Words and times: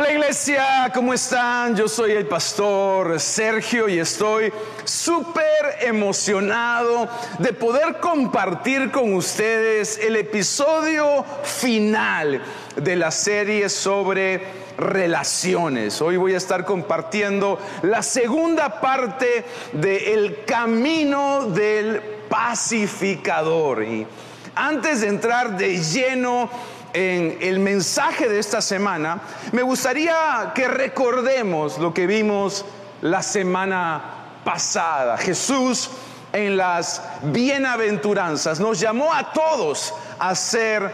Hola 0.00 0.12
iglesia, 0.12 0.90
¿cómo 0.94 1.12
están? 1.12 1.76
Yo 1.76 1.86
soy 1.86 2.12
el 2.12 2.24
pastor 2.24 3.20
Sergio 3.20 3.86
y 3.86 3.98
estoy 3.98 4.50
súper 4.82 5.76
emocionado 5.82 7.06
de 7.38 7.52
poder 7.52 7.98
compartir 8.00 8.90
con 8.90 9.12
ustedes 9.12 9.98
el 9.98 10.16
episodio 10.16 11.22
final 11.42 12.40
de 12.76 12.96
la 12.96 13.10
serie 13.10 13.68
sobre 13.68 14.42
relaciones. 14.78 16.00
Hoy 16.00 16.16
voy 16.16 16.32
a 16.32 16.38
estar 16.38 16.64
compartiendo 16.64 17.58
la 17.82 18.02
segunda 18.02 18.80
parte 18.80 19.44
del 19.74 20.46
camino 20.46 21.44
del 21.44 22.00
pacificador. 22.30 23.84
Y 23.84 24.06
antes 24.54 25.02
de 25.02 25.08
entrar 25.08 25.58
de 25.58 25.76
lleno 25.78 26.48
en 26.92 27.38
el 27.40 27.58
mensaje 27.58 28.28
de 28.28 28.38
esta 28.38 28.60
semana, 28.60 29.20
me 29.52 29.62
gustaría 29.62 30.52
que 30.54 30.68
recordemos 30.68 31.78
lo 31.78 31.94
que 31.94 32.06
vimos 32.06 32.64
la 33.02 33.22
semana 33.22 34.02
pasada. 34.44 35.16
Jesús 35.16 35.90
en 36.32 36.56
las 36.56 37.02
bienaventuranzas 37.22 38.60
nos 38.60 38.80
llamó 38.80 39.12
a 39.12 39.32
todos 39.32 39.94
a 40.18 40.34
ser 40.34 40.92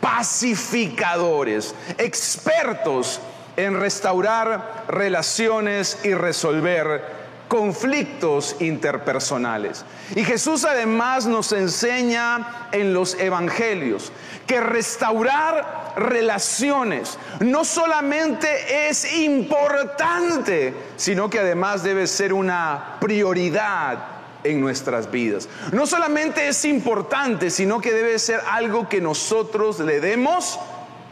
pacificadores, 0.00 1.74
expertos 1.98 3.20
en 3.56 3.80
restaurar 3.80 4.84
relaciones 4.88 5.98
y 6.04 6.14
resolver 6.14 7.27
conflictos 7.48 8.56
interpersonales. 8.60 9.84
Y 10.14 10.22
Jesús 10.22 10.64
además 10.64 11.26
nos 11.26 11.52
enseña 11.52 12.68
en 12.72 12.92
los 12.92 13.14
evangelios 13.14 14.12
que 14.46 14.60
restaurar 14.60 15.94
relaciones 15.96 17.18
no 17.40 17.64
solamente 17.64 18.88
es 18.88 19.12
importante, 19.14 20.74
sino 20.96 21.28
que 21.28 21.40
además 21.40 21.82
debe 21.82 22.06
ser 22.06 22.32
una 22.32 22.96
prioridad 23.00 23.98
en 24.44 24.60
nuestras 24.60 25.10
vidas. 25.10 25.48
No 25.72 25.86
solamente 25.86 26.48
es 26.48 26.64
importante, 26.64 27.50
sino 27.50 27.80
que 27.80 27.92
debe 27.92 28.18
ser 28.18 28.40
algo 28.50 28.88
que 28.88 29.00
nosotros 29.00 29.80
le 29.80 30.00
demos 30.00 30.58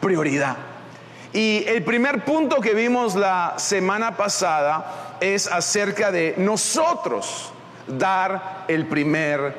prioridad. 0.00 0.56
Y 1.36 1.64
el 1.66 1.84
primer 1.84 2.24
punto 2.24 2.62
que 2.62 2.72
vimos 2.72 3.14
la 3.14 3.56
semana 3.58 4.16
pasada 4.16 5.18
es 5.20 5.46
acerca 5.46 6.10
de 6.10 6.32
nosotros 6.38 7.50
dar 7.86 8.64
el 8.68 8.86
primer 8.86 9.54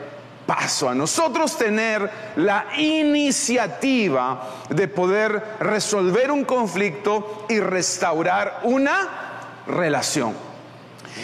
paso, 0.47 0.89
a 0.89 0.95
nosotros 0.95 1.55
tener 1.55 2.09
la 2.35 2.65
iniciativa 2.79 4.41
de 4.69 4.87
poder 4.87 5.39
resolver 5.59 6.31
un 6.31 6.45
conflicto 6.45 7.45
y 7.47 7.59
restaurar 7.59 8.61
una 8.63 9.07
relación. 9.67 10.33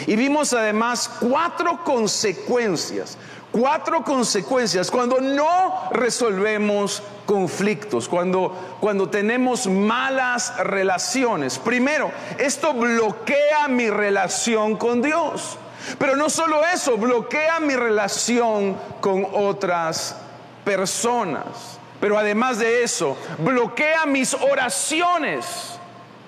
Y 0.06 0.14
vimos 0.14 0.52
además 0.52 1.10
cuatro 1.18 1.82
consecuencias, 1.82 3.18
cuatro 3.50 4.04
consecuencias 4.04 4.88
cuando 4.88 5.20
no 5.20 5.88
resolvemos 5.90 7.02
conflictos, 7.26 8.08
cuando, 8.08 8.78
cuando 8.80 9.08
tenemos 9.08 9.66
malas 9.66 10.56
relaciones. 10.58 11.58
Primero, 11.58 12.10
esto 12.38 12.74
bloquea 12.74 13.68
mi 13.68 13.90
relación 13.90 14.76
con 14.76 15.02
Dios. 15.02 15.58
Pero 15.98 16.16
no 16.16 16.30
solo 16.30 16.62
eso, 16.64 16.96
bloquea 16.96 17.60
mi 17.60 17.76
relación 17.76 18.76
con 19.00 19.26
otras 19.32 20.16
personas. 20.64 21.78
Pero 22.00 22.18
además 22.18 22.58
de 22.58 22.82
eso, 22.82 23.16
bloquea 23.38 24.06
mis 24.06 24.34
oraciones 24.34 25.78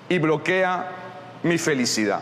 y 0.09 0.19
bloquea 0.19 0.91
mi 1.43 1.57
felicidad. 1.57 2.21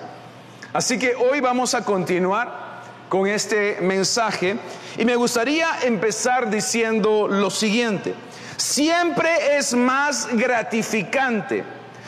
Así 0.73 0.99
que 0.99 1.15
hoy 1.15 1.39
vamos 1.39 1.73
a 1.73 1.83
continuar 1.83 2.65
con 3.09 3.27
este 3.27 3.77
mensaje 3.81 4.57
y 4.97 5.05
me 5.05 5.15
gustaría 5.15 5.81
empezar 5.83 6.49
diciendo 6.49 7.27
lo 7.29 7.49
siguiente. 7.49 8.13
Siempre 8.57 9.57
es 9.57 9.73
más 9.73 10.27
gratificante 10.31 11.63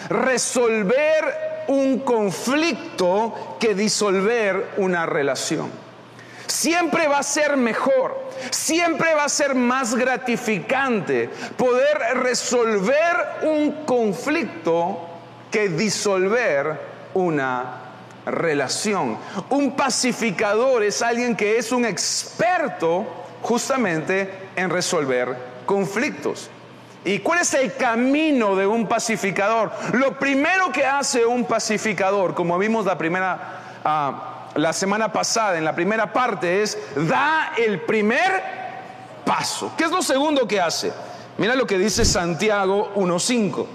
resolver 0.10 1.66
un 1.68 2.00
conflicto 2.00 3.58
que 3.60 3.74
disolver 3.74 4.72
una 4.78 5.06
relación. 5.06 5.70
Siempre 6.46 7.08
va 7.08 7.20
a 7.20 7.24
ser 7.24 7.58
mejor, 7.58 8.32
siempre 8.52 9.14
va 9.14 9.26
a 9.26 9.30
ser 9.30 9.54
más 9.54 9.96
gratificante 9.96 11.30
poder 11.58 11.98
resolver 12.16 13.42
un 13.44 13.84
conflicto 13.86 14.98
que 15.52 15.68
disolver 15.68 16.80
una 17.14 17.82
relación. 18.26 19.18
Un 19.50 19.76
pacificador 19.76 20.84
es 20.84 21.02
alguien 21.02 21.36
que 21.36 21.58
es 21.58 21.72
un 21.74 21.84
experto 21.84 23.06
justamente 23.42 24.32
en 24.56 24.70
resolver 24.70 25.57
conflictos. 25.68 26.50
¿Y 27.06 27.20
cuál 27.20 27.40
es 27.40 27.54
el 27.54 27.76
camino 27.76 28.56
de 28.56 28.66
un 28.66 28.88
pacificador? 28.88 29.72
Lo 29.94 30.18
primero 30.18 30.72
que 30.72 30.84
hace 30.84 31.26
un 31.26 31.46
pacificador, 31.46 32.34
como 32.34 32.58
vimos 32.58 32.86
la 32.86 32.98
primera, 32.98 33.80
ah, 33.86 34.50
la 34.56 34.74
semana 34.74 35.14
pasada, 35.14 35.58
en 35.58 35.64
la 35.64 35.76
primera 35.76 36.12
parte, 36.12 36.64
es 36.64 36.78
da 36.96 37.54
el 37.56 37.82
primer 37.82 38.44
paso. 39.24 39.72
¿Qué 39.78 39.84
es 39.84 39.92
lo 39.92 40.02
segundo 40.02 40.48
que 40.48 40.60
hace? 40.60 40.92
Mira 41.38 41.56
lo 41.56 41.68
que 41.68 41.78
dice 41.78 42.04
Santiago 42.04 42.94
1.5. 42.96 43.68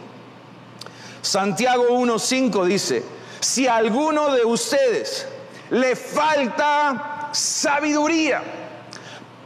Santiago 1.22 1.88
1.5 1.90 2.64
dice, 2.64 3.04
si 3.38 3.68
a 3.68 3.76
alguno 3.76 4.34
de 4.34 4.44
ustedes 4.44 5.28
le 5.70 5.94
falta 5.94 7.30
sabiduría, 7.32 8.42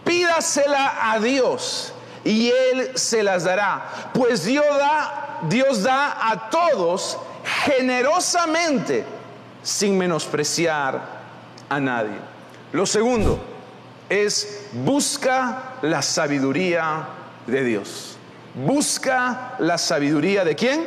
pídasela 0.02 1.12
a 1.12 1.20
Dios 1.20 1.92
y 2.26 2.50
Él 2.50 2.90
se 2.94 3.22
las 3.22 3.44
dará. 3.44 4.10
Pues 4.12 4.44
Dios 4.44 4.66
da, 4.78 5.40
Dios 5.48 5.82
da 5.82 6.30
a 6.30 6.50
todos 6.50 7.18
generosamente 7.64 9.04
sin 9.62 9.96
menospreciar 9.96 11.00
a 11.68 11.80
nadie. 11.80 12.18
Lo 12.72 12.84
segundo 12.84 13.38
es 14.08 14.66
busca 14.72 15.74
la 15.82 16.02
sabiduría 16.02 17.06
de 17.46 17.62
Dios. 17.62 18.16
Busca 18.54 19.54
la 19.60 19.78
sabiduría 19.78 20.44
de 20.44 20.56
quién? 20.56 20.86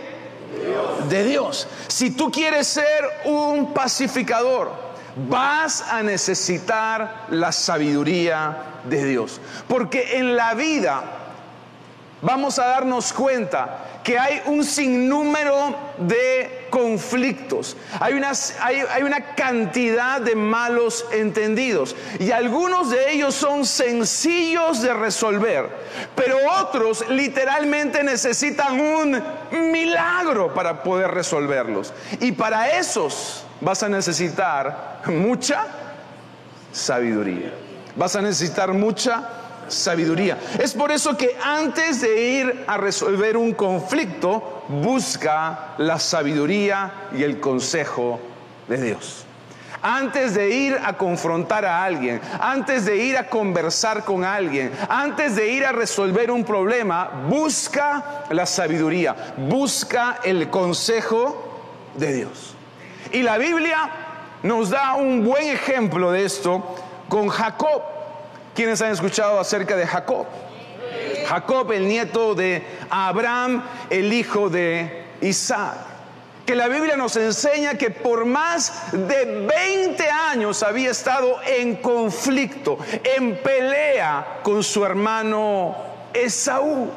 De 1.07 1.23
Dios. 1.23 1.67
Si 1.87 2.11
tú 2.11 2.31
quieres 2.31 2.67
ser 2.67 3.05
un 3.25 3.73
pacificador, 3.73 4.71
vas 5.29 5.81
a 5.81 6.03
necesitar 6.03 7.27
la 7.29 7.51
sabiduría 7.51 8.81
de 8.85 9.05
Dios. 9.05 9.39
Porque 9.67 10.17
en 10.17 10.35
la 10.35 10.53
vida 10.53 11.18
vamos 12.21 12.59
a 12.59 12.65
darnos 12.65 13.13
cuenta 13.13 13.85
que 14.03 14.17
hay 14.17 14.41
un 14.45 14.63
sinnúmero 14.63 15.75
de 15.97 16.67
conflictos, 16.69 17.75
hay 17.99 18.13
una, 18.13 18.31
hay, 18.61 19.03
una, 19.03 19.35
cantidad 19.35 20.21
de 20.21 20.35
malos 20.35 21.05
entendidos. 21.11 21.95
Y 22.19 22.31
algunos 22.31 22.89
de 22.89 23.11
ellos 23.11 23.35
son 23.35 23.65
sencillos 23.65 24.81
de 24.81 24.93
resolver, 24.93 25.69
pero 26.15 26.37
otros 26.59 27.07
literalmente 27.09 28.03
necesitan 28.03 28.79
un 28.79 29.21
milagro 29.71 30.53
para 30.53 30.83
poder 30.83 31.11
resolverlos. 31.11 31.93
Y 32.19 32.31
para 32.31 32.77
esos 32.77 33.43
vas 33.61 33.83
a 33.83 33.89
necesitar 33.89 35.01
mucha 35.05 35.65
sabiduría, 36.71 37.51
vas 37.95 38.15
a 38.15 38.21
necesitar 38.21 38.73
mucha 38.73 39.48
sabiduría. 39.69 40.37
Es 40.59 40.73
por 40.73 40.91
eso 40.91 41.15
que 41.17 41.37
antes 41.43 42.01
de 42.01 42.21
ir 42.21 42.65
a 42.67 42.77
resolver 42.77 43.37
un 43.37 43.53
conflicto, 43.53 44.63
busca 44.67 45.75
la 45.77 45.99
sabiduría 45.99 47.09
y 47.17 47.23
el 47.23 47.39
consejo 47.39 48.19
de 48.67 48.81
Dios. 48.81 49.25
Antes 49.81 50.33
de 50.33 50.49
ir 50.49 50.77
a 50.83 50.93
confrontar 50.93 51.63
a 51.65 51.83
alguien, 51.83 52.19
antes 52.41 52.85
de 52.85 52.97
ir 52.97 53.17
a 53.17 53.29
conversar 53.29 54.03
con 54.03 54.25
alguien, 54.25 54.71
antes 54.89 55.37
de 55.37 55.47
ir 55.47 55.65
a 55.65 55.71
resolver 55.71 56.29
un 56.31 56.43
problema, 56.43 57.09
busca 57.29 58.25
la 58.29 58.45
sabiduría, 58.45 59.15
busca 59.37 60.19
el 60.23 60.49
consejo 60.49 61.61
de 61.95 62.13
Dios. 62.13 62.55
Y 63.13 63.21
la 63.21 63.37
Biblia 63.37 63.89
nos 64.43 64.69
da 64.69 64.95
un 64.95 65.23
buen 65.23 65.47
ejemplo 65.47 66.11
de 66.11 66.25
esto 66.25 66.75
con 67.07 67.29
Jacob. 67.29 67.81
¿Quiénes 68.59 68.81
han 68.81 68.91
escuchado 68.91 69.39
acerca 69.39 69.77
de 69.77 69.87
Jacob? 69.87 70.25
Jacob, 71.25 71.71
el 71.71 71.87
nieto 71.87 72.35
de 72.35 72.61
Abraham, 72.89 73.63
el 73.89 74.11
hijo 74.11 74.49
de 74.49 75.05
Isaac. 75.21 75.77
Que 76.45 76.55
la 76.55 76.67
Biblia 76.67 76.97
nos 76.97 77.15
enseña 77.15 77.75
que 77.75 77.89
por 77.89 78.25
más 78.25 78.91
de 78.91 79.47
20 79.47 80.09
años 80.09 80.61
había 80.61 80.91
estado 80.91 81.39
en 81.47 81.77
conflicto, 81.77 82.77
en 83.01 83.41
pelea 83.41 84.41
con 84.43 84.61
su 84.61 84.83
hermano 84.83 85.77
Esaú. 86.13 86.91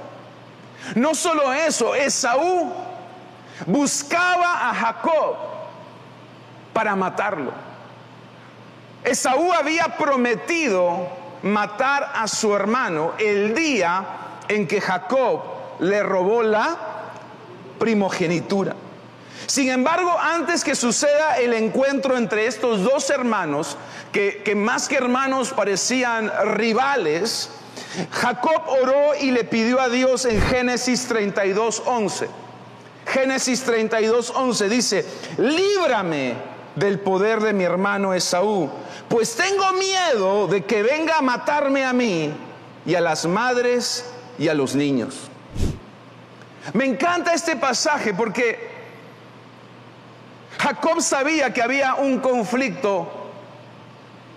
No 0.96 1.14
solo 1.14 1.52
eso, 1.52 1.94
Esaú 1.94 2.72
buscaba 3.66 4.68
a 4.68 4.74
Jacob 4.74 5.36
para 6.72 6.96
matarlo. 6.96 7.52
Esaú 9.04 9.52
había 9.52 9.96
prometido 9.96 11.21
matar 11.42 12.12
a 12.14 12.28
su 12.28 12.54
hermano 12.54 13.14
el 13.18 13.54
día 13.54 14.04
en 14.48 14.66
que 14.66 14.80
Jacob 14.80 15.40
le 15.80 16.02
robó 16.02 16.42
la 16.42 16.76
primogenitura. 17.78 18.74
Sin 19.46 19.68
embargo, 19.68 20.16
antes 20.18 20.62
que 20.62 20.74
suceda 20.74 21.38
el 21.38 21.52
encuentro 21.52 22.16
entre 22.16 22.46
estos 22.46 22.84
dos 22.84 23.10
hermanos, 23.10 23.76
que, 24.12 24.54
más 24.54 24.88
que 24.88 24.96
hermanos 24.96 25.52
parecían 25.52 26.30
rivales, 26.56 27.50
Jacob 28.12 28.62
oró 28.68 29.14
y 29.20 29.30
le 29.30 29.44
pidió 29.44 29.80
a 29.80 29.88
Dios 29.88 30.24
en 30.26 30.40
Génesis 30.40 31.06
32, 31.06 31.82
11. 31.84 32.28
Génesis 33.06 33.62
32, 33.64 34.32
11 34.34 34.68
dice, 34.68 35.06
líbrame 35.38 36.34
del 36.76 37.00
poder 37.00 37.40
de 37.40 37.52
mi 37.52 37.64
hermano 37.64 38.14
Esaú, 38.14 38.70
pues 39.08 39.34
tengo 39.34 39.72
miedo 39.72 40.46
de 40.46 40.64
que 40.64 40.82
venga 40.82 41.18
a 41.18 41.22
matarme 41.22 41.84
a 41.84 41.92
mí 41.92 42.32
y 42.86 42.94
a 42.94 43.00
las 43.00 43.26
madres 43.26 44.10
y 44.38 44.48
a 44.48 44.54
los 44.54 44.74
niños. 44.74 45.28
Me 46.72 46.84
encanta 46.84 47.34
este 47.34 47.56
pasaje 47.56 48.14
porque 48.14 48.70
Jacob 50.58 51.00
sabía 51.02 51.52
que 51.52 51.60
había 51.60 51.96
un 51.96 52.20
conflicto 52.20 53.08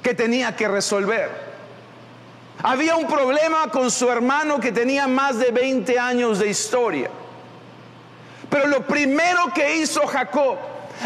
que 0.01 0.13
tenía 0.13 0.55
que 0.55 0.67
resolver. 0.67 1.45
Había 2.63 2.95
un 2.95 3.07
problema 3.07 3.69
con 3.69 3.91
su 3.91 4.09
hermano 4.09 4.59
que 4.59 4.71
tenía 4.71 5.07
más 5.07 5.37
de 5.37 5.51
20 5.51 5.99
años 5.99 6.39
de 6.39 6.49
historia. 6.49 7.11
Pero 8.49 8.67
lo 8.67 8.85
primero 8.85 9.53
que 9.53 9.77
hizo 9.77 10.05
Jacob, 10.07 10.57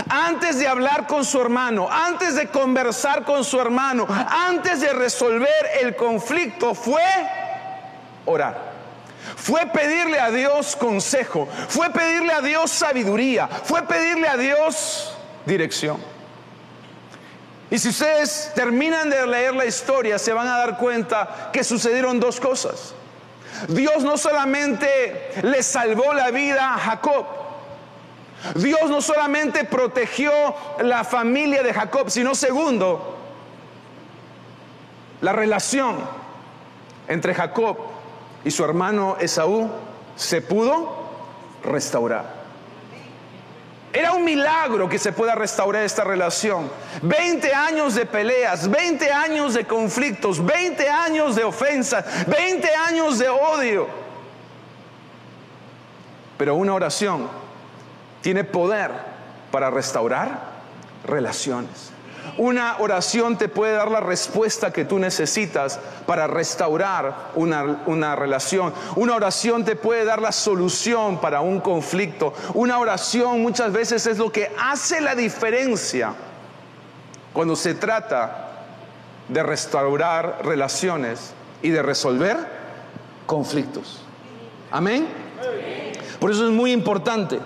antes 0.10 0.60
de 0.60 0.68
hablar 0.68 1.08
con 1.08 1.26
su 1.26 1.40
hermano, 1.42 1.88
antes 1.90 2.36
de 2.36 2.48
conversar 2.48 3.24
con 3.24 3.44
su 3.44 3.60
hermano, 3.60 4.08
antes 4.10 4.82
de 4.82 4.94
resolver 4.94 5.50
el 5.82 5.96
conflicto, 5.96 6.74
fue 6.74 7.04
orar. 8.26 8.70
Fue 9.36 9.66
pedirle 9.68 10.20
a 10.20 10.32
Dios 10.32 10.76
consejo, 10.76 11.48
fue 11.68 11.90
pedirle 11.92 12.34
a 12.34 12.42
Dios 12.42 12.72
sabiduría, 12.72 13.48
fue 13.48 13.82
pedirle 13.84 14.28
a 14.28 14.38
Dios 14.38 15.14
dirección. 15.46 15.98
Y 17.72 17.78
si 17.78 17.90
ustedes 17.90 18.52
terminan 18.56 19.10
de 19.10 19.26
leer 19.28 19.54
la 19.54 19.66
historia, 19.66 20.18
se 20.18 20.34
van 20.34 20.48
a 20.48 20.58
dar 20.58 20.78
cuenta 20.78 21.50
que 21.54 21.64
sucedieron 21.64 22.20
dos 22.20 22.40
cosas. 22.40 22.96
Dios 23.68 24.04
no 24.04 24.18
solamente 24.18 25.32
le 25.44 25.62
salvó 25.62 26.14
la 26.14 26.32
vida 26.32 26.74
a 26.74 26.80
Jacob, 26.80 27.26
Dios 28.56 28.90
no 28.90 29.02
solamente 29.02 29.66
protegió 29.66 30.32
la 30.80 31.04
familia 31.04 31.62
de 31.64 31.74
Jacob, 31.74 32.10
sino 32.10 32.36
segundo, 32.36 33.18
la 35.22 35.34
relación 35.34 35.98
entre 37.08 37.34
Jacob 37.34 37.78
y 38.46 38.52
su 38.52 38.64
hermano 38.64 39.18
Esaú 39.20 39.70
se 40.16 40.42
pudo 40.42 41.10
restaurar. 41.64 42.40
Era 43.92 44.14
un 44.14 44.24
milagro 44.24 44.88
que 44.88 45.00
se 45.00 45.12
pueda 45.12 45.34
restaurar 45.34 45.84
esta 45.84 46.04
relación. 46.04 46.70
20 47.02 47.54
años 47.54 47.96
de 47.96 48.06
peleas, 48.06 48.70
20 48.70 49.12
años 49.12 49.56
de 49.56 49.66
conflictos, 49.66 50.46
20 50.46 50.88
años 50.88 51.36
de 51.36 51.44
ofensas, 51.44 52.06
20 52.28 52.76
años 52.76 53.18
de 53.18 53.30
odio. 53.30 53.88
Pero 56.38 56.56
una 56.56 56.76
oración 56.76 57.28
tiene 58.22 58.44
poder 58.44 58.92
para 59.52 59.70
restaurar 59.70 60.40
relaciones. 61.06 61.92
Una 62.38 62.78
oración 62.80 63.38
te 63.38 63.50
puede 63.50 63.74
dar 63.74 63.92
la 63.92 64.00
respuesta 64.00 64.72
que 64.72 64.86
tú 64.86 65.00
necesitas 65.00 65.80
para 66.06 66.28
restaurar 66.28 67.32
una, 67.36 68.16
relación. 68.16 68.74
Una 68.96 69.16
oración 69.16 69.66
te 69.66 69.76
puede 69.76 70.06
dar 70.06 70.22
la 70.22 70.32
solución 70.32 71.20
para 71.20 71.42
un 71.42 71.60
conflicto. 71.60 72.34
Una 72.54 72.80
oración 72.80 73.42
muchas 73.42 73.74
veces 73.74 74.06
es 74.06 74.18
lo 74.18 74.32
que 74.32 74.52
hace 74.60 75.02
la 75.02 75.16
diferencia 75.16 76.14
cuando 77.34 77.56
se 77.56 77.74
trata 77.74 78.48
de 79.28 79.44
restaurar 79.44 80.40
relaciones 80.44 81.34
y 81.62 81.70
de 81.70 81.82
resolver 81.82 82.38
conflictos. 83.26 84.02
Amén. 84.72 85.08
Por 86.20 86.32
eso 86.32 86.46
es 86.46 86.52
muy 86.52 86.72
importante. 86.72 87.40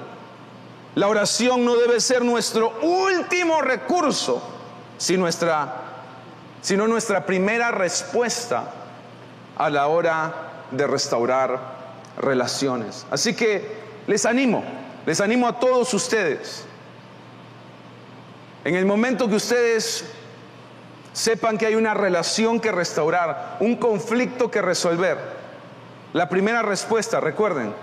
La 0.95 1.07
oración 1.07 1.65
no 1.65 1.75
debe 1.75 1.99
ser 1.99 2.23
nuestro 2.23 2.79
último 2.81 3.61
recurso 3.61 4.53
sino 5.03 5.23
nuestra, 5.23 5.73
sino 6.61 6.87
nuestra 6.87 7.25
primera 7.25 7.71
respuesta 7.71 8.71
a 9.57 9.69
la 9.69 9.87
hora 9.87 10.33
de 10.71 10.87
restaurar 10.87 11.59
relaciones. 12.17 13.05
Así 13.11 13.35
que 13.35 13.83
les 14.07 14.25
animo, 14.25 14.63
les 15.05 15.19
animo 15.19 15.47
a 15.47 15.59
todos 15.59 15.93
ustedes. 15.93 16.65
En 18.63 18.75
el 18.75 18.85
momento 18.85 19.27
que 19.27 19.35
ustedes 19.35 20.05
sepan 21.11 21.57
que 21.57 21.65
hay 21.65 21.75
una 21.75 21.93
relación 21.93 22.61
que 22.61 22.71
restaurar, 22.71 23.57
un 23.59 23.75
conflicto 23.75 24.49
que 24.49 24.61
resolver, 24.61 25.17
la 26.13 26.29
primera 26.29 26.61
respuesta, 26.61 27.19
recuerden, 27.19 27.73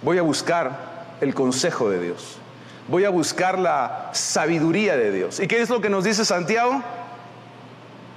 voy 0.00 0.18
a 0.18 0.22
buscar 0.22 0.91
el 1.22 1.34
consejo 1.34 1.88
de 1.88 2.02
Dios 2.02 2.42
voy 2.88 3.04
a 3.04 3.10
buscar 3.10 3.58
la 3.58 4.10
sabiduría 4.12 4.96
de 4.96 5.12
Dios. 5.12 5.40
¿Y 5.40 5.46
qué 5.46 5.60
es 5.60 5.68
lo 5.70 5.80
que 5.80 5.88
nos 5.88 6.04
dice 6.04 6.24
Santiago? 6.24 6.82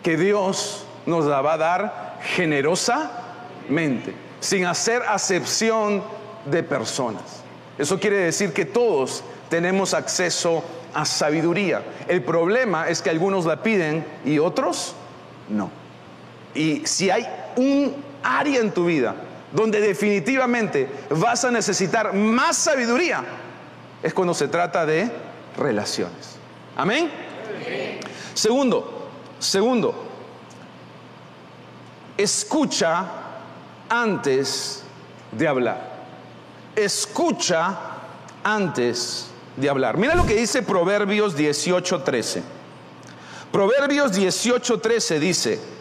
Que 0.04 0.18
Dios 0.18 0.86
nos 1.06 1.26
la 1.26 1.42
va 1.42 1.54
a 1.54 1.58
dar 1.58 2.18
generosamente, 2.22 4.14
sin 4.40 4.66
hacer 4.66 5.04
acepción 5.08 6.04
de 6.46 6.64
personas. 6.64 7.44
Eso 7.78 8.00
quiere 8.00 8.18
decir 8.18 8.54
que 8.54 8.66
todos 8.66 9.24
tenemos 9.50 9.94
acceso 9.94 10.64
a 10.94 11.06
sabiduría. 11.06 11.84
El 12.08 12.24
problema 12.24 12.88
es 12.88 13.02
que 13.02 13.10
algunos 13.10 13.46
la 13.46 13.62
piden 13.62 14.06
y 14.24 14.40
otros 14.40 14.96
no. 15.50 15.70
Y 16.54 16.86
si 16.86 17.10
hay 17.10 17.28
un 17.58 17.96
área 18.24 18.62
en 18.62 18.72
tu 18.72 18.86
vida 18.86 19.16
donde 19.56 19.80
definitivamente 19.80 20.90
vas 21.10 21.46
a 21.46 21.52
necesitar 21.52 22.14
más 22.14 22.58
sabiduría, 22.58 23.24
es 24.04 24.14
cuando 24.14 24.34
se 24.34 24.48
trata 24.48 24.86
de 24.86 25.10
relaciones. 25.58 26.36
Amén. 26.76 27.10
Segundo, 28.34 29.10
segundo, 29.40 29.96
escucha 32.18 33.06
antes 33.90 34.84
de 35.32 35.48
hablar. 35.48 35.96
Escucha 36.76 37.78
antes 38.44 39.28
de 39.56 39.70
hablar. 39.70 39.98
Mira 39.98 40.16
lo 40.16 40.26
que 40.26 40.36
dice 40.36 40.64
Proverbios 40.64 41.38
18:13. 41.38 42.44
Proverbios 43.54 44.12
18:13 44.12 45.20
dice, 45.20 45.75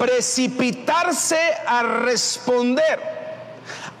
precipitarse 0.00 1.38
a 1.66 1.82
responder 1.82 2.98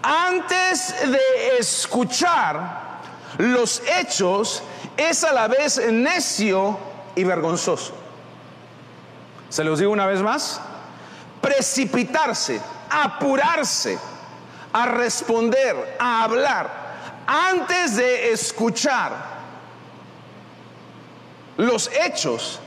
antes 0.02 0.94
de 1.10 1.58
escuchar 1.58 3.00
los 3.36 3.82
hechos 3.98 4.62
es 4.96 5.22
a 5.24 5.32
la 5.34 5.46
vez 5.46 5.76
necio 5.92 6.78
y 7.14 7.22
vergonzoso. 7.22 7.92
Se 9.50 9.62
los 9.62 9.78
digo 9.78 9.92
una 9.92 10.06
vez 10.06 10.22
más, 10.22 10.58
precipitarse, 11.42 12.58
apurarse 12.88 13.98
a 14.72 14.86
responder, 14.86 15.98
a 15.98 16.24
hablar, 16.24 16.70
antes 17.26 17.96
de 17.96 18.32
escuchar 18.32 19.12
los 21.58 21.90
hechos, 21.92 22.58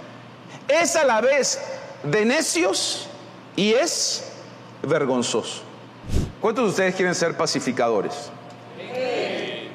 es 0.67 0.95
a 0.95 1.03
la 1.03 1.19
vez 1.19 1.59
de 2.03 2.25
necios 2.25 3.09
y 3.55 3.73
es 3.73 4.31
vergonzoso. 4.81 5.61
¿Cuántos 6.41 6.65
de 6.65 6.69
ustedes 6.71 6.95
quieren 6.95 7.15
ser 7.15 7.37
pacificadores? 7.37 8.29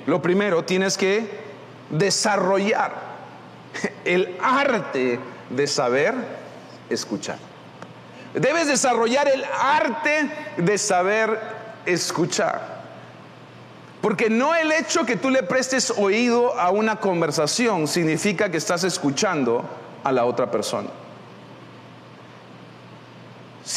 Lo 0.07 0.23
primero, 0.23 0.65
tienes 0.65 0.97
que 0.97 1.29
desarrollar 1.91 2.93
el 4.05 4.37
arte 4.43 5.21
de 5.51 5.67
saber 5.67 6.15
escuchar. 6.89 7.39
Debes 8.35 8.69
desarrollar 8.69 9.29
el 9.29 9.45
arte 9.45 10.31
de 10.57 10.79
saber 10.79 11.39
escuchar. 11.87 12.79
Porque 14.01 14.31
no 14.31 14.55
el 14.55 14.71
hecho 14.73 15.05
que 15.05 15.17
tú 15.17 15.29
le 15.29 15.43
prestes 15.43 15.91
oído 15.91 16.59
a 16.59 16.71
una 16.71 16.97
conversación 16.97 17.89
significa 17.89 18.51
que 18.51 18.59
estás 18.59 18.85
escuchando 18.85 19.65
a 20.05 20.13
la 20.13 20.25
otra 20.25 20.51
persona. 20.51 20.89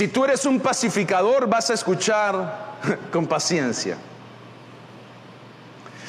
Si 0.02 0.08
tú 0.08 0.26
eres 0.26 0.48
un 0.48 0.60
pacificador, 0.60 1.48
vas 1.48 1.70
a 1.70 1.76
escuchar 1.76 2.80
con 3.14 3.28
paciencia. 3.28 3.98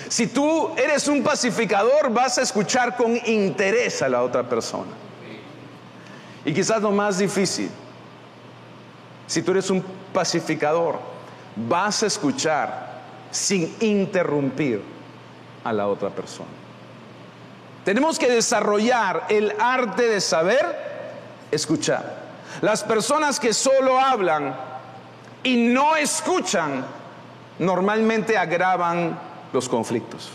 Si 0.08 0.28
tú 0.28 0.70
eres 0.78 1.08
un 1.08 1.22
pacificador, 1.22 2.10
vas 2.10 2.38
a 2.38 2.40
escuchar 2.40 2.96
con 2.96 3.14
interés 3.26 4.00
a 4.00 4.08
la 4.08 4.22
otra 4.22 4.48
persona. 4.48 4.92
Y 6.42 6.54
quizás 6.54 6.80
lo 6.80 6.90
más 6.90 7.18
difícil, 7.18 7.68
si 9.26 9.42
tú 9.42 9.50
eres 9.50 9.68
un 9.68 9.84
pacificador, 10.14 10.98
vas 11.54 12.02
a 12.02 12.06
escuchar 12.06 13.02
sin 13.30 13.76
interrumpir 13.80 14.82
a 15.64 15.70
la 15.70 15.86
otra 15.86 16.08
persona. 16.08 16.48
Tenemos 17.84 18.18
que 18.18 18.30
desarrollar 18.30 19.26
el 19.28 19.52
arte 19.60 20.08
de 20.08 20.22
saber 20.22 21.44
escuchar. 21.50 22.21
Las 22.60 22.84
personas 22.84 23.40
que 23.40 23.52
solo 23.52 23.98
hablan 23.98 24.54
y 25.42 25.56
no 25.56 25.96
escuchan 25.96 26.84
normalmente 27.58 28.36
agravan 28.36 29.18
los 29.52 29.68
conflictos. 29.68 30.30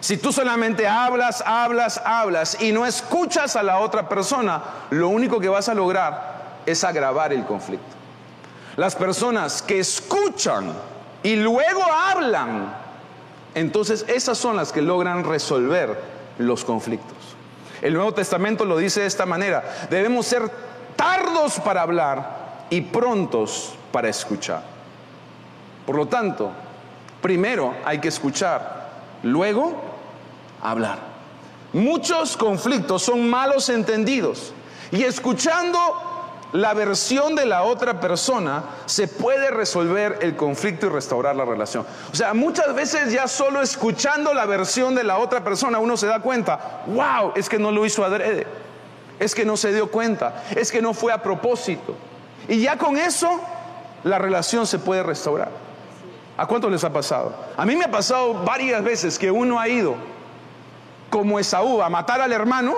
Si 0.00 0.18
tú 0.18 0.32
solamente 0.32 0.86
hablas, 0.86 1.42
hablas, 1.44 2.00
hablas 2.04 2.60
y 2.60 2.70
no 2.70 2.86
escuchas 2.86 3.56
a 3.56 3.62
la 3.62 3.78
otra 3.80 4.08
persona, 4.08 4.62
lo 4.90 5.08
único 5.08 5.40
que 5.40 5.48
vas 5.48 5.68
a 5.68 5.74
lograr 5.74 6.60
es 6.64 6.84
agravar 6.84 7.32
el 7.32 7.44
conflicto. 7.44 7.96
Las 8.76 8.94
personas 8.94 9.62
que 9.62 9.78
escuchan 9.78 10.72
y 11.22 11.36
luego 11.36 11.82
hablan, 11.82 12.72
entonces 13.54 14.04
esas 14.06 14.36
son 14.38 14.56
las 14.56 14.70
que 14.70 14.82
logran 14.82 15.24
resolver 15.24 15.98
los 16.38 16.64
conflictos. 16.64 17.16
El 17.82 17.94
Nuevo 17.94 18.12
Testamento 18.12 18.64
lo 18.64 18.76
dice 18.76 19.00
de 19.00 19.06
esta 19.06 19.26
manera, 19.26 19.64
debemos 19.90 20.26
ser 20.26 20.50
tardos 20.96 21.60
para 21.60 21.82
hablar 21.82 22.66
y 22.70 22.80
prontos 22.80 23.74
para 23.92 24.08
escuchar. 24.08 24.62
Por 25.86 25.96
lo 25.96 26.06
tanto, 26.06 26.50
primero 27.22 27.74
hay 27.84 28.00
que 28.00 28.08
escuchar, 28.08 28.90
luego 29.22 29.72
hablar. 30.60 30.98
Muchos 31.72 32.36
conflictos 32.36 33.02
son 33.02 33.28
malos 33.28 33.68
entendidos 33.68 34.52
y 34.90 35.04
escuchando 35.04 35.78
la 36.52 36.74
versión 36.74 37.34
de 37.34 37.44
la 37.44 37.64
otra 37.64 38.00
persona 38.00 38.64
se 38.86 39.08
puede 39.08 39.50
resolver 39.50 40.18
el 40.22 40.36
conflicto 40.36 40.86
y 40.86 40.88
restaurar 40.88 41.36
la 41.36 41.44
relación. 41.44 41.84
O 42.12 42.14
sea, 42.14 42.34
muchas 42.34 42.74
veces 42.74 43.12
ya 43.12 43.28
solo 43.28 43.60
escuchando 43.60 44.32
la 44.32 44.46
versión 44.46 44.94
de 44.94 45.04
la 45.04 45.18
otra 45.18 45.42
persona 45.44 45.78
uno 45.78 45.96
se 45.96 46.06
da 46.06 46.20
cuenta, 46.20 46.82
wow, 46.86 47.32
es 47.34 47.48
que 47.48 47.58
no 47.58 47.70
lo 47.70 47.84
hizo 47.84 48.04
adrede, 48.04 48.46
es 49.18 49.34
que 49.34 49.44
no 49.44 49.56
se 49.56 49.72
dio 49.72 49.90
cuenta, 49.90 50.44
es 50.54 50.70
que 50.70 50.82
no 50.82 50.94
fue 50.94 51.12
a 51.12 51.22
propósito. 51.22 51.94
Y 52.48 52.60
ya 52.60 52.76
con 52.76 52.96
eso 52.96 53.40
la 54.04 54.18
relación 54.18 54.66
se 54.66 54.78
puede 54.78 55.02
restaurar. 55.02 55.50
¿A 56.36 56.46
cuánto 56.46 56.68
les 56.68 56.84
ha 56.84 56.92
pasado? 56.92 57.34
A 57.56 57.64
mí 57.64 57.76
me 57.76 57.86
ha 57.86 57.90
pasado 57.90 58.34
varias 58.44 58.82
veces 58.84 59.18
que 59.18 59.30
uno 59.30 59.58
ha 59.58 59.68
ido 59.68 59.94
como 61.08 61.38
Esaú 61.38 61.80
a 61.80 61.88
matar 61.88 62.20
al 62.20 62.32
hermano 62.32 62.74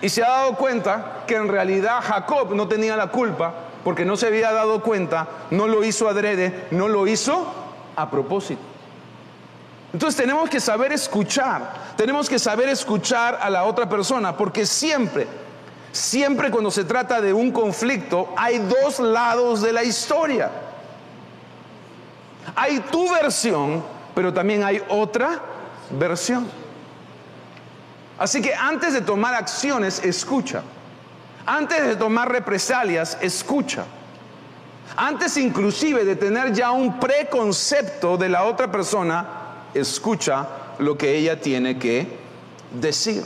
y 0.00 0.08
se 0.08 0.24
ha 0.24 0.28
dado 0.28 0.54
cuenta 0.54 1.24
que 1.26 1.36
en 1.36 1.48
realidad 1.48 2.00
Jacob 2.02 2.54
no 2.54 2.66
tenía 2.66 2.96
la 2.96 3.08
culpa 3.08 3.54
porque 3.84 4.04
no 4.06 4.16
se 4.16 4.28
había 4.28 4.50
dado 4.50 4.82
cuenta, 4.82 5.28
no 5.50 5.68
lo 5.68 5.84
hizo 5.84 6.08
adrede, 6.08 6.66
no 6.70 6.88
lo 6.88 7.06
hizo 7.06 7.46
a 7.96 8.10
propósito. 8.10 8.62
Entonces 9.94 10.20
tenemos 10.20 10.50
que 10.50 10.58
saber 10.58 10.92
escuchar, 10.92 11.72
tenemos 11.96 12.28
que 12.28 12.40
saber 12.40 12.68
escuchar 12.68 13.38
a 13.40 13.48
la 13.48 13.62
otra 13.62 13.88
persona, 13.88 14.36
porque 14.36 14.66
siempre, 14.66 15.28
siempre 15.92 16.50
cuando 16.50 16.72
se 16.72 16.82
trata 16.82 17.20
de 17.20 17.32
un 17.32 17.52
conflicto 17.52 18.34
hay 18.36 18.58
dos 18.58 18.98
lados 18.98 19.62
de 19.62 19.72
la 19.72 19.84
historia. 19.84 20.50
Hay 22.56 22.80
tu 22.80 23.08
versión, 23.08 23.84
pero 24.16 24.34
también 24.34 24.64
hay 24.64 24.82
otra 24.88 25.40
versión. 25.90 26.48
Así 28.18 28.42
que 28.42 28.52
antes 28.52 28.94
de 28.94 29.00
tomar 29.00 29.36
acciones, 29.36 30.02
escucha. 30.04 30.64
Antes 31.46 31.86
de 31.86 31.94
tomar 31.94 32.32
represalias, 32.32 33.16
escucha. 33.20 33.84
Antes 34.96 35.36
inclusive 35.36 36.04
de 36.04 36.16
tener 36.16 36.52
ya 36.52 36.72
un 36.72 36.98
preconcepto 36.98 38.16
de 38.16 38.28
la 38.28 38.42
otra 38.42 38.72
persona, 38.72 39.43
escucha 39.74 40.48
lo 40.78 40.96
que 40.96 41.16
ella 41.16 41.40
tiene 41.40 41.78
que 41.78 42.06
decir. 42.72 43.22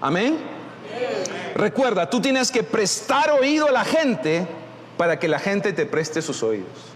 Amén. 0.00 0.36
Recuerda, 1.54 2.10
tú 2.10 2.20
tienes 2.20 2.50
que 2.50 2.62
prestar 2.62 3.30
oído 3.30 3.68
a 3.68 3.72
la 3.72 3.84
gente 3.84 4.46
para 4.96 5.18
que 5.18 5.28
la 5.28 5.38
gente 5.38 5.72
te 5.72 5.86
preste 5.86 6.20
sus 6.20 6.42
oídos. 6.42 6.94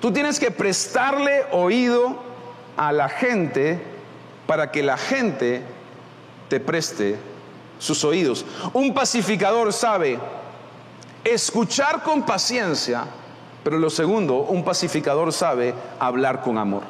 Tú 0.00 0.12
tienes 0.12 0.38
que 0.38 0.50
prestarle 0.50 1.44
oído 1.52 2.22
a 2.76 2.92
la 2.92 3.08
gente 3.08 3.80
para 4.46 4.70
que 4.70 4.82
la 4.82 4.96
gente 4.96 5.62
te 6.48 6.60
preste 6.60 7.16
sus 7.78 8.04
oídos. 8.04 8.44
Un 8.72 8.94
pacificador 8.94 9.72
sabe 9.72 10.18
escuchar 11.24 12.02
con 12.02 12.24
paciencia, 12.24 13.06
pero 13.66 13.80
lo 13.80 13.90
segundo, 13.90 14.36
un 14.36 14.62
pacificador 14.62 15.32
sabe 15.32 15.74
hablar 15.98 16.40
con 16.40 16.56
amor. 16.56 16.84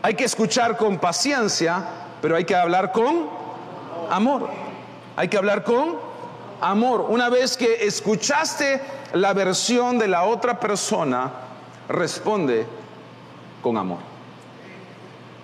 Hay 0.00 0.14
que 0.14 0.24
escuchar 0.24 0.78
con 0.78 0.96
paciencia, 0.96 1.84
pero 2.22 2.34
hay 2.34 2.46
que 2.46 2.56
hablar 2.56 2.92
con 2.92 3.28
amor. 4.08 4.48
Hay 5.16 5.28
que 5.28 5.36
hablar 5.36 5.64
con 5.64 5.96
amor. 6.62 7.04
Una 7.10 7.28
vez 7.28 7.58
que 7.58 7.84
escuchaste 7.86 8.80
la 9.12 9.34
versión 9.34 9.98
de 9.98 10.08
la 10.08 10.24
otra 10.24 10.58
persona, 10.58 11.30
responde 11.90 12.66
con 13.60 13.76
amor. 13.76 13.98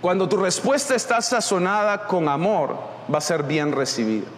Cuando 0.01 0.27
tu 0.31 0.39
respuesta 0.39 0.95
está 0.95 1.21
sazonada 1.21 2.07
con 2.07 2.27
amor, 2.27 2.75
va 3.13 3.19
a 3.19 3.21
ser 3.21 3.43
bien 3.43 3.71
recibida. 3.71 4.29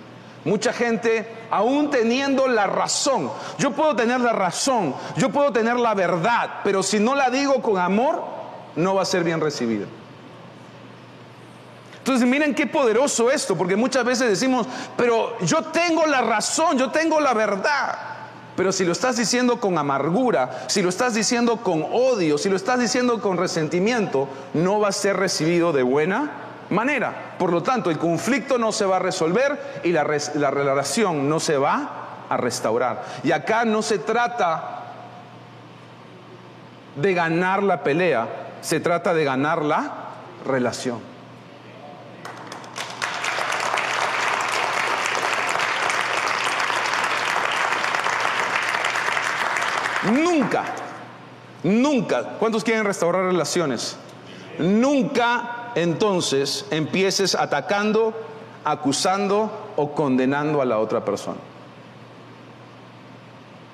Mucha 0.44 0.74
gente, 0.74 1.26
aún 1.50 1.90
teniendo 1.90 2.46
la 2.48 2.66
razón, 2.66 3.30
yo 3.56 3.70
puedo 3.70 3.96
tener 3.96 4.20
la 4.20 4.32
razón, 4.32 4.94
yo 5.16 5.30
puedo 5.30 5.52
tener 5.52 5.76
la 5.76 5.94
verdad, 5.94 6.60
pero 6.62 6.82
si 6.82 7.00
no 7.00 7.14
la 7.14 7.30
digo 7.30 7.62
con 7.62 7.78
amor, 7.78 8.22
no 8.76 8.94
va 8.94 9.02
a 9.02 9.06
ser 9.06 9.24
bien 9.24 9.40
recibida. 9.40 9.86
Entonces 11.96 12.28
miren 12.28 12.54
qué 12.54 12.66
poderoso 12.66 13.30
esto, 13.30 13.56
porque 13.56 13.74
muchas 13.74 14.04
veces 14.04 14.28
decimos, 14.28 14.66
pero 14.98 15.38
yo 15.40 15.62
tengo 15.62 16.04
la 16.04 16.20
razón, 16.20 16.76
yo 16.76 16.90
tengo 16.90 17.18
la 17.20 17.32
verdad. 17.32 17.96
Pero 18.54 18.70
si 18.70 18.84
lo 18.84 18.92
estás 18.92 19.16
diciendo 19.16 19.58
con 19.58 19.78
amargura, 19.78 20.64
si 20.68 20.82
lo 20.82 20.90
estás 20.90 21.14
diciendo 21.14 21.56
con 21.56 21.82
odio, 21.90 22.36
si 22.36 22.50
lo 22.50 22.56
estás 22.56 22.78
diciendo 22.78 23.22
con 23.22 23.38
resentimiento, 23.38 24.28
no 24.52 24.80
va 24.80 24.88
a 24.88 24.92
ser 24.92 25.16
recibido 25.16 25.72
de 25.72 25.82
buena 25.82 26.43
manera. 26.74 27.34
Por 27.38 27.50
lo 27.50 27.62
tanto, 27.62 27.90
el 27.90 27.98
conflicto 27.98 28.58
no 28.58 28.72
se 28.72 28.84
va 28.84 28.96
a 28.96 29.00
resolver 29.00 29.80
y 29.84 29.92
la, 29.92 30.04
la 30.34 30.50
relación 30.50 31.28
no 31.28 31.40
se 31.40 31.56
va 31.56 32.04
a 32.28 32.36
restaurar. 32.36 33.04
Y 33.22 33.32
acá 33.32 33.64
no 33.64 33.82
se 33.82 33.98
trata 33.98 34.82
de 36.96 37.14
ganar 37.14 37.62
la 37.62 37.82
pelea, 37.82 38.26
se 38.60 38.80
trata 38.80 39.14
de 39.14 39.24
ganar 39.24 39.64
la 39.64 39.92
relación. 40.46 41.14
Nunca, 50.12 50.64
nunca, 51.62 52.22
¿cuántos 52.38 52.62
quieren 52.62 52.84
restaurar 52.84 53.24
relaciones? 53.24 53.96
Nunca 54.58 55.63
entonces 55.74 56.66
empieces 56.70 57.34
atacando, 57.34 58.14
acusando 58.64 59.50
o 59.76 59.92
condenando 59.92 60.60
a 60.60 60.64
la 60.64 60.78
otra 60.78 61.04
persona. 61.04 61.38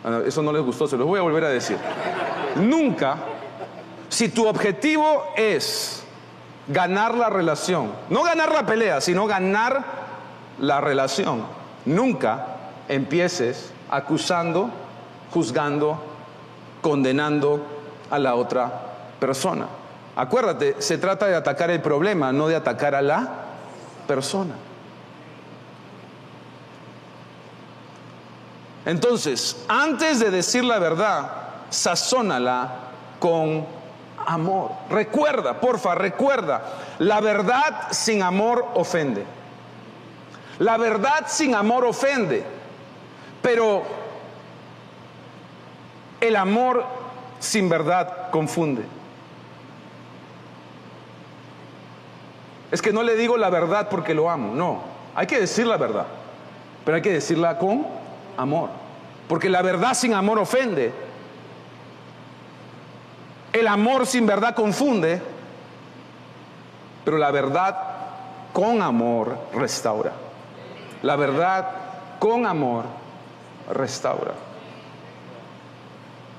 Ah, 0.04 0.20
eso 0.26 0.42
no 0.42 0.52
les 0.52 0.62
gustó, 0.62 0.86
se 0.88 0.96
los 0.96 1.06
voy 1.06 1.18
a 1.18 1.22
volver 1.22 1.44
a 1.44 1.48
decir. 1.48 1.76
Nunca, 2.56 3.16
si 4.08 4.28
tu 4.28 4.46
objetivo 4.46 5.24
es 5.36 6.02
ganar 6.68 7.14
la 7.14 7.30
relación, 7.30 7.92
no 8.08 8.22
ganar 8.22 8.52
la 8.52 8.64
pelea, 8.64 9.00
sino 9.00 9.26
ganar 9.26 9.84
la 10.58 10.80
relación, 10.80 11.44
nunca 11.84 12.46
empieces 12.88 13.72
acusando, 13.90 14.70
juzgando 15.32 16.10
condenando 16.80 17.62
a 18.10 18.18
la 18.18 18.34
otra 18.34 18.70
persona. 19.18 19.66
Acuérdate, 20.16 20.76
se 20.80 20.98
trata 20.98 21.26
de 21.26 21.36
atacar 21.36 21.70
el 21.70 21.80
problema, 21.80 22.32
no 22.32 22.48
de 22.48 22.56
atacar 22.56 22.94
a 22.94 23.02
la 23.02 23.28
persona. 24.06 24.54
Entonces, 28.84 29.64
antes 29.68 30.20
de 30.20 30.30
decir 30.30 30.64
la 30.64 30.78
verdad, 30.78 31.30
sazónala 31.68 32.72
con 33.18 33.66
amor. 34.26 34.72
Recuerda, 34.90 35.60
porfa, 35.60 35.94
recuerda, 35.94 36.62
la 36.98 37.20
verdad 37.20 37.88
sin 37.90 38.22
amor 38.22 38.66
ofende. 38.74 39.24
La 40.58 40.76
verdad 40.76 41.26
sin 41.26 41.54
amor 41.54 41.84
ofende. 41.84 42.44
Pero 43.42 43.82
el 46.20 46.36
amor 46.36 46.84
sin 47.38 47.68
verdad 47.68 48.30
confunde. 48.30 48.99
Es 52.70 52.80
que 52.82 52.92
no 52.92 53.02
le 53.02 53.16
digo 53.16 53.36
la 53.36 53.50
verdad 53.50 53.88
porque 53.88 54.14
lo 54.14 54.30
amo. 54.30 54.54
No, 54.54 54.82
hay 55.14 55.26
que 55.26 55.40
decir 55.40 55.66
la 55.66 55.76
verdad, 55.76 56.06
pero 56.84 56.96
hay 56.96 57.02
que 57.02 57.12
decirla 57.12 57.58
con 57.58 57.86
amor. 58.36 58.70
Porque 59.28 59.48
la 59.48 59.62
verdad 59.62 59.94
sin 59.94 60.14
amor 60.14 60.38
ofende. 60.38 60.92
El 63.52 63.66
amor 63.66 64.06
sin 64.06 64.26
verdad 64.26 64.54
confunde. 64.54 65.20
Pero 67.04 67.18
la 67.18 67.30
verdad 67.30 67.76
con 68.52 68.82
amor 68.82 69.38
restaura. 69.54 70.12
La 71.02 71.16
verdad 71.16 71.70
con 72.18 72.46
amor 72.46 72.84
restaura. 73.72 74.34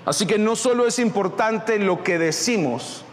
Así 0.05 0.25
que 0.25 0.37
no 0.37 0.55
solo 0.55 0.87
es 0.87 0.99
importante 0.99 1.77
lo 1.79 2.03
que 2.03 2.17
decimos, 2.17 3.03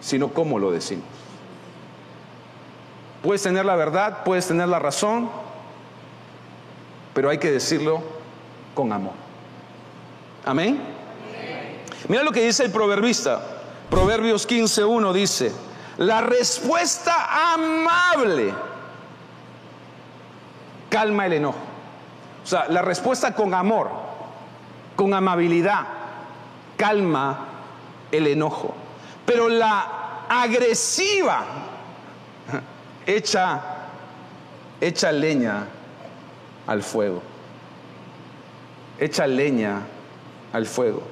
sino 0.00 0.28
cómo 0.28 0.58
lo 0.58 0.70
decimos. 0.70 1.21
Puedes 3.22 3.42
tener 3.42 3.64
la 3.64 3.76
verdad, 3.76 4.24
puedes 4.24 4.48
tener 4.48 4.68
la 4.68 4.78
razón, 4.78 5.30
pero 7.14 7.30
hay 7.30 7.38
que 7.38 7.52
decirlo 7.52 8.02
con 8.74 8.92
amor. 8.92 9.12
Amén. 10.44 10.82
Mira 12.08 12.24
lo 12.24 12.32
que 12.32 12.44
dice 12.44 12.64
el 12.64 12.72
proverbista. 12.72 13.40
Proverbios 13.88 14.48
15.1 14.48 15.12
dice, 15.12 15.52
la 15.98 16.20
respuesta 16.20 17.52
amable 17.54 18.52
calma 20.88 21.26
el 21.26 21.34
enojo. 21.34 21.58
O 22.42 22.46
sea, 22.46 22.66
la 22.68 22.82
respuesta 22.82 23.34
con 23.34 23.54
amor, 23.54 23.88
con 24.96 25.14
amabilidad, 25.14 25.86
calma 26.76 27.46
el 28.10 28.26
enojo. 28.26 28.74
Pero 29.24 29.48
la 29.48 30.24
agresiva 30.28 31.44
echa, 33.06 33.60
echa 34.80 35.12
leña 35.12 35.66
al 36.66 36.82
fuego. 36.82 37.22
Echa 38.98 39.26
leña 39.26 39.80
al 40.52 40.66
fuego. 40.66 41.02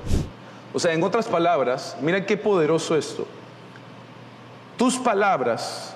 O 0.72 0.78
sea, 0.78 0.92
en 0.92 1.02
otras 1.02 1.26
palabras, 1.26 1.96
mira 2.00 2.24
qué 2.24 2.36
poderoso 2.36 2.96
esto. 2.96 3.26
Tus 4.76 4.96
palabras 4.98 5.94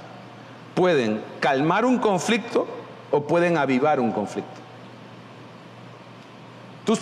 pueden 0.75 1.23
calmar 1.41 1.85
un 1.85 1.99
conflicto 1.99 2.67
o 3.11 3.23
pueden 3.23 3.57
avivar 3.57 4.01
un 4.01 4.11
conflicto. 4.11 4.51
Tus, 6.85 7.01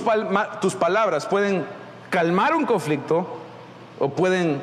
tus 0.61 0.75
palabras 0.75 1.27
pueden 1.27 1.65
calmar 2.11 2.55
un 2.55 2.67
conflicto 2.67 3.27
o 3.99 4.11
pueden 4.11 4.63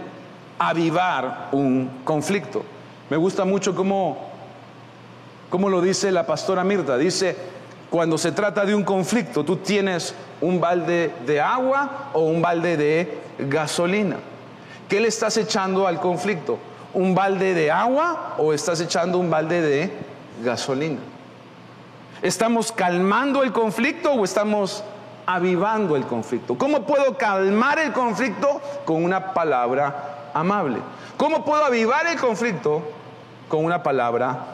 avivar 0.59 1.49
un 1.51 1.89
conflicto. 2.03 2.63
Me 3.09 3.17
gusta 3.17 3.43
mucho 3.43 3.73
cómo, 3.73 4.17
cómo 5.49 5.69
lo 5.69 5.81
dice 5.81 6.11
la 6.11 6.27
pastora 6.27 6.63
Mirta. 6.63 6.97
Dice, 6.97 7.35
cuando 7.89 8.19
se 8.19 8.31
trata 8.31 8.65
de 8.65 8.75
un 8.75 8.83
conflicto, 8.83 9.43
tú 9.43 9.57
tienes 9.57 10.13
un 10.41 10.61
balde 10.61 11.11
de 11.25 11.41
agua 11.41 12.11
o 12.13 12.21
un 12.21 12.41
balde 12.41 12.77
de 12.77 13.17
gasolina. 13.39 14.17
¿Qué 14.87 14.99
le 14.99 15.07
estás 15.07 15.37
echando 15.37 15.87
al 15.87 15.99
conflicto? 15.99 16.59
¿Un 16.93 17.15
balde 17.15 17.53
de 17.55 17.71
agua 17.71 18.35
o 18.37 18.53
estás 18.53 18.79
echando 18.79 19.17
un 19.17 19.29
balde 19.29 19.61
de 19.61 19.93
gasolina? 20.43 20.99
¿Estamos 22.21 22.71
calmando 22.71 23.41
el 23.41 23.51
conflicto 23.51 24.11
o 24.11 24.23
estamos 24.23 24.83
avivando 25.25 25.95
el 25.95 26.05
conflicto? 26.05 26.55
¿Cómo 26.57 26.83
puedo 26.83 27.17
calmar 27.17 27.79
el 27.79 27.91
conflicto 27.91 28.61
con 28.85 29.03
una 29.03 29.33
palabra 29.33 30.29
amable? 30.33 30.79
¿Cómo 31.17 31.43
puedo 31.43 31.65
avivar 31.65 32.05
el 32.07 32.19
conflicto 32.19 32.83
con 33.49 33.65
una 33.65 33.83
palabra 33.83 34.45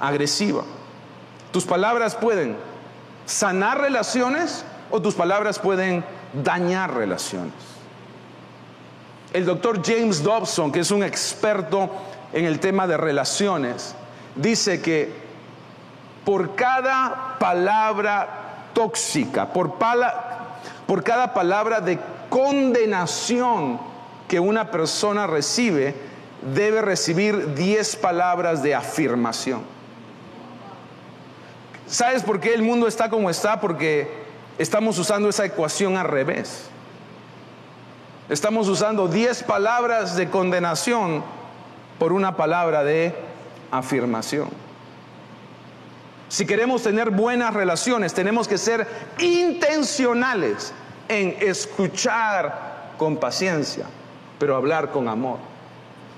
agresiva? 0.00 0.62
Tus 1.52 1.66
palabras 1.66 2.14
pueden 2.14 2.56
sanar 3.26 3.80
relaciones 3.80 4.64
o 4.90 5.02
tus 5.02 5.14
palabras 5.14 5.58
pueden 5.58 6.04
dañar 6.32 6.94
relaciones. 6.94 7.52
El 9.32 9.44
doctor 9.44 9.82
James 9.84 10.22
Dobson, 10.22 10.72
que 10.72 10.80
es 10.80 10.90
un 10.90 11.02
experto 11.02 11.90
en 12.32 12.44
el 12.44 12.60
tema 12.60 12.86
de 12.86 12.96
relaciones, 12.96 13.94
dice 14.34 14.80
que 14.80 15.12
por 16.24 16.54
cada 16.54 17.36
palabra 17.38 18.68
tóxica, 18.72 19.52
por, 19.52 19.74
por 20.86 21.04
cada 21.04 21.34
palabra 21.34 21.80
de 21.80 21.98
condenación 22.28 23.78
que 24.28 24.40
una 24.40 24.70
persona 24.70 25.26
recibe, 25.26 25.94
debe 26.42 26.82
recibir 26.82 27.54
10 27.54 27.96
palabras 27.96 28.62
de 28.62 28.74
afirmación. 28.74 29.62
¿Sabes 31.86 32.22
por 32.22 32.40
qué 32.40 32.54
el 32.54 32.62
mundo 32.62 32.88
está 32.88 33.08
como 33.08 33.30
está? 33.30 33.60
Porque 33.60 34.08
estamos 34.58 34.98
usando 34.98 35.28
esa 35.28 35.44
ecuación 35.44 35.96
al 35.96 36.08
revés. 36.08 36.68
Estamos 38.28 38.68
usando 38.68 39.06
10 39.06 39.44
palabras 39.44 40.16
de 40.16 40.28
condenación 40.28 41.22
por 41.98 42.12
una 42.12 42.36
palabra 42.36 42.82
de 42.82 43.14
afirmación. 43.70 44.48
Si 46.28 46.44
queremos 46.44 46.82
tener 46.82 47.10
buenas 47.10 47.54
relaciones, 47.54 48.12
tenemos 48.12 48.48
que 48.48 48.58
ser 48.58 48.86
intencionales 49.18 50.72
en 51.08 51.36
escuchar 51.40 52.94
con 52.98 53.16
paciencia, 53.16 53.86
pero 54.40 54.56
hablar 54.56 54.90
con 54.90 55.08
amor. 55.08 55.38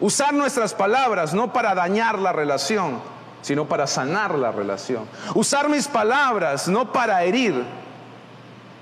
Usar 0.00 0.32
nuestras 0.32 0.74
palabras 0.74 1.34
no 1.34 1.52
para 1.52 1.74
dañar 1.74 2.18
la 2.18 2.32
relación, 2.32 3.00
sino 3.42 3.66
para 3.66 3.86
sanar 3.86 4.38
la 4.38 4.52
relación. 4.52 5.04
Usar 5.34 5.68
mis 5.68 5.88
palabras 5.88 6.68
no 6.68 6.92
para 6.92 7.24
herir, 7.24 7.64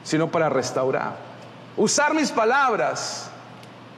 sino 0.04 0.28
para 0.28 0.48
restaurar. 0.48 1.16
Usar 1.76 2.14
mis 2.14 2.30
palabras 2.30 3.30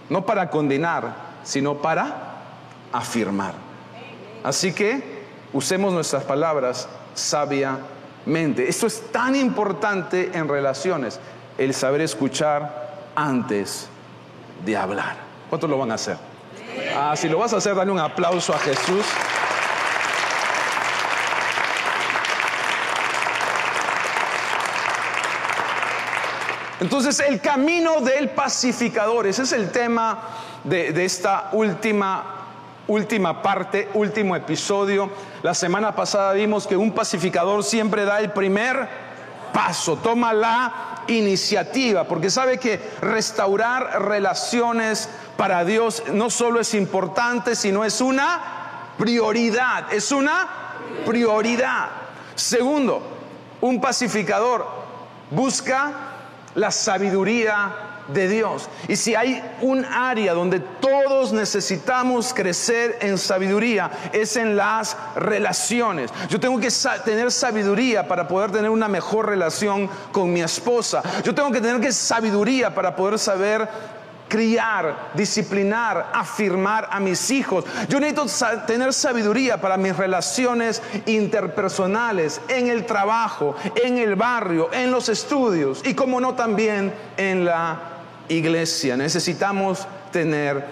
no 0.09 0.24
para 0.24 0.48
condenar, 0.48 1.12
sino 1.42 1.76
para 1.76 2.14
afirmar. 2.92 3.54
Así 4.44 4.72
que 4.72 5.26
usemos 5.52 5.92
nuestras 5.92 6.22
palabras 6.24 6.88
sabiamente. 7.14 8.68
Esto 8.68 8.87
es 8.87 9.11
tan 9.11 9.35
importante 9.35 10.31
en 10.35 10.48
relaciones, 10.48 11.18
el 11.59 11.74
saber 11.74 12.00
escuchar 12.00 13.11
antes 13.16 13.88
de 14.64 14.76
hablar. 14.76 15.16
¿Cuántos 15.48 15.68
lo 15.68 15.78
van 15.78 15.90
a 15.90 15.94
hacer? 15.94 16.16
Ah, 16.95 17.14
si 17.17 17.29
lo 17.29 17.38
vas 17.38 17.53
a 17.53 17.59
hacer, 17.59 17.75
dale 17.75 17.91
un 17.91 17.99
aplauso 17.99 18.55
a 18.55 18.59
Jesús. 18.59 19.05
Entonces, 26.81 27.19
el 27.21 27.41
camino 27.41 28.01
del 28.01 28.31
pacificador, 28.31 29.27
ese 29.27 29.43
es 29.43 29.53
el 29.53 29.73
tema 29.73 30.19
de, 30.62 31.05
esta 31.05 31.49
última, 31.53 32.25
última 32.87 33.43
parte, 33.43 33.88
último 33.95 34.37
episodio. 34.37 35.11
La 35.43 35.55
semana 35.55 35.97
pasada 35.97 36.35
vimos 36.35 36.69
que 36.69 36.77
un 36.77 36.93
pacificador 36.93 37.64
siempre 37.64 38.05
da 38.05 38.21
el 38.21 38.31
primer 38.31 38.88
paso, 39.53 39.97
toma 39.97 40.33
la 40.33 40.73
iniciativa, 41.09 42.05
porque 42.05 42.31
sabe 42.31 42.59
que 42.59 42.81
restaurar 43.01 44.03
relaciones 44.03 45.09
para 45.37 45.64
Dios 45.64 46.05
no 46.12 46.31
solo 46.31 46.61
es 46.61 46.75
importante, 46.75 47.57
sino 47.57 47.85
es 47.85 48.01
una 48.01 48.92
prioridad, 48.99 49.92
es 49.92 50.12
una 50.12 50.49
prioridad. 51.05 51.88
Segundo, 52.35 53.03
un 53.61 53.81
pacificador 53.81 54.66
busca 55.31 55.92
la 56.55 56.71
sabiduría 56.71 57.88
de 58.09 58.29
Dios. 58.29 58.68
Y 58.88 58.97
si 58.97 59.14
hay 59.14 59.42
un 59.61 59.85
área 59.85 60.35
donde 60.35 60.61
todos 60.61 61.33
necesitamos 61.33 62.33
crecer 62.35 62.99
en 63.01 63.18
sabiduría, 63.18 63.90
es 64.12 64.37
en 64.37 64.57
las 64.57 64.97
relaciones. 65.16 66.11
Yo 66.29 66.40
tengo 66.40 66.59
que 66.59 66.68
tener 67.05 67.31
sabiduría 67.31 68.07
para 68.09 68.27
poder 68.29 68.51
tener 68.51 68.71
una 68.71 68.88
mejor 68.88 69.27
relación 69.27 69.88
con 70.12 70.33
mi 70.33 70.40
esposa. 70.40 71.03
Yo 71.25 71.35
tengo 71.35 71.51
que 71.51 71.61
tener 71.61 71.81
que 71.81 71.92
sabiduría 71.92 72.75
para 72.75 72.97
poder 72.97 73.18
saber 73.18 73.68
criar, 74.29 75.11
disciplinar, 75.14 76.11
afirmar 76.12 76.88
a 76.90 77.01
mis 77.01 77.31
hijos. 77.31 77.64
Yo 77.88 77.99
necesito 77.99 78.27
tener 78.66 78.92
sabiduría 78.92 79.61
para 79.61 79.77
mis 79.77 79.97
relaciones 79.97 80.83
interpersonales, 81.07 82.40
en 82.49 82.68
el 82.68 82.87
trabajo, 82.87 83.57
en 83.75 83.99
el 83.99 84.14
barrio, 84.14 84.71
en 84.73 84.90
los 84.90 85.09
estudios 85.09 85.83
y 85.85 85.94
como 85.94 86.21
no 86.21 86.35
también 86.35 86.92
en 87.16 87.44
la 87.44 87.98
iglesia. 88.29 88.97
Necesitamos 88.97 89.87
tener 90.12 90.64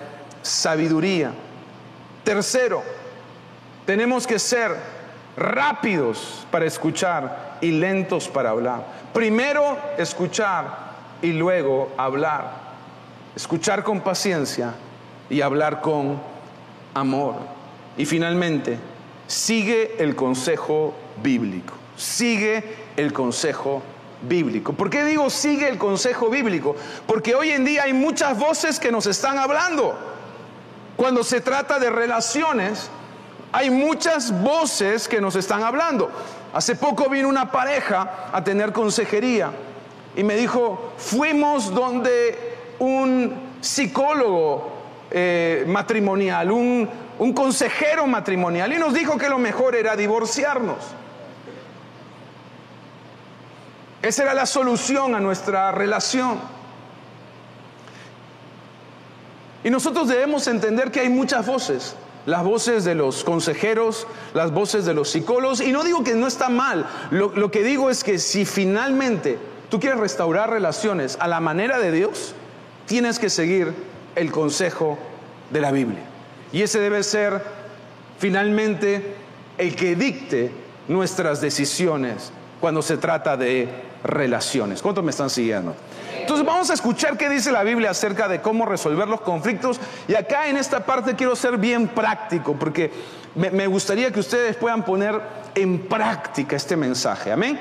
sabiduría. 0.43 1.33
Tercero, 2.25 2.83
tenemos 3.85 4.27
que 4.27 4.39
ser 4.39 4.77
rápidos 5.37 6.47
para 6.51 6.65
escuchar 6.65 7.59
y 7.61 7.71
lentos 7.71 8.29
para 8.29 8.51
hablar. 8.51 8.85
Primero 9.13 9.79
escuchar 9.99 10.87
y 11.23 11.33
luego 11.33 11.93
hablar 11.97 12.67
escuchar 13.37 13.85
con 13.85 14.01
paciencia 14.01 14.73
y 15.29 15.43
hablar 15.43 15.83
con 15.83 16.19
amor. 16.95 17.37
Y 17.99 18.07
finalmente, 18.07 18.79
sigue 19.27 19.97
el 19.99 20.17
consejo 20.17 20.95
bíblico. 21.23 21.75
Sigue 21.97 22.65
el 22.97 23.13
consejo 23.13 23.75
bíblico. 23.75 23.96
¿Por 24.77 24.91
qué 24.91 25.05
digo 25.05 25.31
sigue 25.31 25.69
el 25.69 25.79
consejo 25.79 26.31
bíblico? 26.31 26.75
Porque 27.07 27.35
hoy 27.35 27.51
en 27.51 27.65
día 27.65 27.85
hay 27.85 27.93
muchas 27.93 28.39
voces 28.39 28.81
que 28.81 28.91
nos 28.91 29.07
están 29.07 29.39
hablando. 29.39 29.97
Cuando 30.97 31.23
se 31.23 31.41
trata 31.41 31.79
de 31.79 31.91
relaciones, 31.91 32.91
hay 33.53 33.71
muchas 33.71 34.43
voces 34.43 35.07
que 35.09 35.21
nos 35.21 35.37
están 35.37 35.63
hablando. 35.63 36.11
Hace 36.53 36.75
poco 36.77 37.09
vino 37.09 37.29
una 37.29 37.53
pareja 37.53 38.29
a 38.33 38.43
tener 38.43 38.73
consejería 38.73 39.51
y 40.17 40.25
me 40.25 40.35
dijo, 40.37 40.93
fuimos 40.97 41.75
donde 41.75 42.57
un 42.79 43.35
psicólogo 43.61 44.73
eh, 45.11 45.65
matrimonial, 45.67 46.51
un, 46.51 46.89
un 47.19 47.33
consejero 47.33 48.07
matrimonial, 48.07 48.73
y 48.73 48.79
nos 48.79 48.95
dijo 48.95 49.19
que 49.19 49.29
lo 49.29 49.39
mejor 49.39 49.77
era 49.77 49.95
divorciarnos. 49.95 50.79
Esa 54.07 54.23
era 54.23 54.35
la 54.35 54.47
solución 54.47 55.15
a 55.15 55.21
nuestra 55.21 55.73
relación. 55.73 56.39
Y 59.65 59.71
nosotros 59.71 60.07
debemos 60.07 60.47
entender 60.47 60.93
que 60.93 61.01
hay 61.01 61.09
muchas 61.09 61.45
voces 61.45 61.97
las 62.27 62.43
voces 62.43 62.85
de 62.85 62.95
los 62.95 63.25
consejeros, 63.25 64.07
las 64.35 64.53
voces 64.53 64.85
de 64.85 64.95
los 64.95 65.11
psicólogos. 65.11 65.61
Y 65.61 65.73
no 65.73 65.85
digo 65.85 66.05
que 66.05 66.15
no 66.15 66.27
está 66.27 66.49
mal, 66.49 66.87
lo, 67.11 67.51
que 67.51 67.63
digo 67.63 67.89
es 67.89 68.05
que 68.05 68.19
si 68.19 68.45
finalmente 68.45 69.39
tú 69.71 69.81
quieres 69.81 69.99
restaurar 69.99 70.51
relaciones 70.51 71.17
a 71.21 71.29
la 71.29 71.41
manera 71.41 71.79
de 71.79 71.93
Dios, 71.93 72.35
tienes 72.87 73.19
que 73.19 73.31
seguir 73.31 73.73
el 74.17 74.33
consejo 74.33 74.99
de 75.51 75.61
la 75.61 75.71
Biblia. 75.71 76.03
Y 76.53 76.63
ese 76.63 76.81
debe 76.81 77.03
ser 77.03 77.43
finalmente 78.19 79.15
el 79.57 79.75
que 79.77 79.95
dicte 79.95 80.51
nuestras 80.89 81.41
decisiones 81.41 82.33
cuando 82.61 82.83
se 82.83 82.97
trata 82.97 83.37
de 83.37 83.69
relaciones. 84.03 84.83
¿Cuántos 84.83 85.05
me 85.05 85.11
están 85.11 85.31
siguiendo? 85.31 85.75
Entonces 86.21 86.45
vamos 86.45 86.71
a 86.71 86.75
escuchar 86.75 87.17
qué 87.17 87.29
dice 87.29 87.53
la 87.53 87.63
Biblia 87.63 87.91
acerca 87.91 88.27
de 88.27 88.41
cómo 88.41 88.67
resolver 88.67 89.07
los 89.07 89.21
conflictos. 89.21 89.79
Y 90.09 90.15
acá 90.15 90.49
en 90.49 90.57
esta 90.57 90.85
parte 90.85 91.15
quiero 91.15 91.37
ser 91.37 91.57
bien 91.57 91.89
práctico, 91.89 92.57
porque 92.59 92.91
me, 93.37 93.67
gustaría 93.67 94.11
que 94.11 94.21
ustedes 94.21 94.57
puedan 94.57 94.85
poner 94.85 95.21
en 95.55 95.87
práctica 95.87 96.57
este 96.57 96.77
mensaje. 96.77 97.31
Amén. 97.31 97.59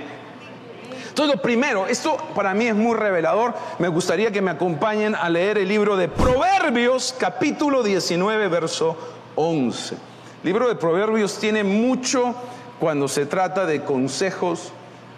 Entonces 1.09 1.35
lo 1.35 1.41
primero, 1.41 1.85
esto 1.87 2.17
para 2.33 2.53
mí 2.53 2.67
es 2.67 2.75
muy 2.75 2.95
revelador, 2.95 3.53
me 3.79 3.87
gustaría 3.87 4.31
que 4.31 4.41
me 4.41 4.51
acompañen 4.51 5.15
a 5.15 5.29
leer 5.29 5.57
el 5.57 5.67
libro 5.67 5.95
de 5.95 6.09
Proverbios 6.09 7.15
capítulo 7.17 7.83
19, 7.83 8.47
verso 8.49 8.97
11. 9.35 9.95
El 9.95 9.99
libro 10.43 10.67
de 10.67 10.75
Proverbios 10.75 11.37
tiene 11.37 11.63
mucho 11.63 12.35
cuando 12.79 13.07
se 13.07 13.25
trata 13.25 13.65
de 13.65 13.83
consejos 13.83 14.73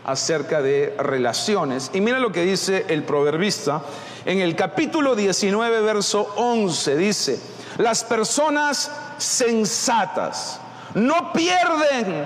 acerca 0.07 0.61
de 0.61 0.95
relaciones. 0.97 1.91
Y 1.93 2.01
mira 2.01 2.17
lo 2.17 2.31
que 2.31 2.43
dice 2.43 2.85
el 2.87 3.03
proverbista 3.03 3.83
en 4.25 4.39
el 4.39 4.55
capítulo 4.55 5.15
19, 5.15 5.81
verso 5.81 6.33
11. 6.37 6.95
Dice, 6.95 7.39
las 7.77 8.03
personas 8.03 8.89
sensatas 9.17 10.59
no 10.95 11.31
pierden 11.33 12.25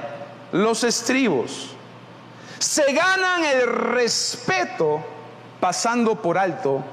los 0.54 0.84
estribos, 0.84 1.72
se 2.60 2.94
ganan 2.94 3.44
el 3.44 3.68
respeto 3.68 5.02
pasando 5.60 6.22
por 6.22 6.38
alto 6.38 6.84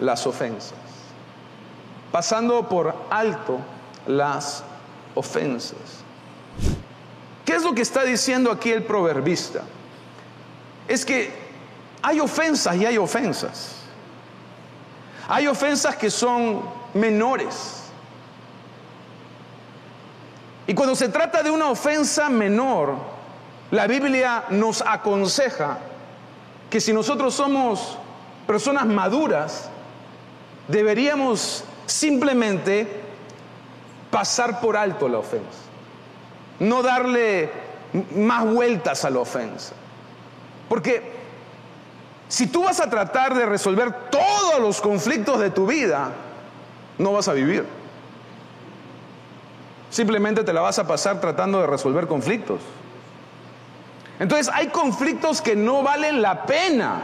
las 0.00 0.26
ofensas. 0.26 0.74
Pasando 2.12 2.68
por 2.68 2.94
alto 3.10 3.58
las 4.06 4.62
ofensas. 5.16 6.04
¿Qué 7.44 7.56
es 7.56 7.64
lo 7.64 7.74
que 7.74 7.82
está 7.82 8.04
diciendo 8.04 8.52
aquí 8.52 8.70
el 8.70 8.84
proverbista? 8.84 9.62
Es 10.88 11.04
que 11.04 11.32
hay 12.02 12.20
ofensas 12.20 12.76
y 12.76 12.86
hay 12.86 12.98
ofensas. 12.98 13.76
Hay 15.28 15.46
ofensas 15.46 15.96
que 15.96 16.10
son 16.10 16.62
menores. 16.92 17.82
Y 20.66 20.74
cuando 20.74 20.94
se 20.94 21.08
trata 21.08 21.42
de 21.42 21.50
una 21.50 21.68
ofensa 21.70 22.28
menor, 22.28 22.96
la 23.70 23.86
Biblia 23.86 24.44
nos 24.50 24.82
aconseja 24.82 25.78
que 26.70 26.80
si 26.80 26.92
nosotros 26.92 27.34
somos 27.34 27.98
personas 28.46 28.86
maduras, 28.86 29.68
deberíamos 30.68 31.64
simplemente 31.86 33.02
pasar 34.10 34.60
por 34.60 34.76
alto 34.76 35.08
la 35.08 35.18
ofensa, 35.18 35.58
no 36.60 36.82
darle 36.82 37.50
más 38.14 38.44
vueltas 38.44 39.04
a 39.04 39.10
la 39.10 39.20
ofensa. 39.20 39.74
Porque 40.74 41.04
si 42.26 42.48
tú 42.48 42.64
vas 42.64 42.80
a 42.80 42.90
tratar 42.90 43.32
de 43.32 43.46
resolver 43.46 44.10
todos 44.10 44.58
los 44.58 44.80
conflictos 44.80 45.38
de 45.38 45.50
tu 45.50 45.68
vida, 45.68 46.10
no 46.98 47.12
vas 47.12 47.28
a 47.28 47.32
vivir. 47.32 47.64
Simplemente 49.88 50.42
te 50.42 50.52
la 50.52 50.62
vas 50.62 50.80
a 50.80 50.84
pasar 50.88 51.20
tratando 51.20 51.60
de 51.60 51.68
resolver 51.68 52.08
conflictos. 52.08 52.60
Entonces 54.18 54.52
hay 54.52 54.66
conflictos 54.66 55.40
que 55.40 55.54
no 55.54 55.84
valen 55.84 56.20
la 56.20 56.44
pena. 56.44 57.02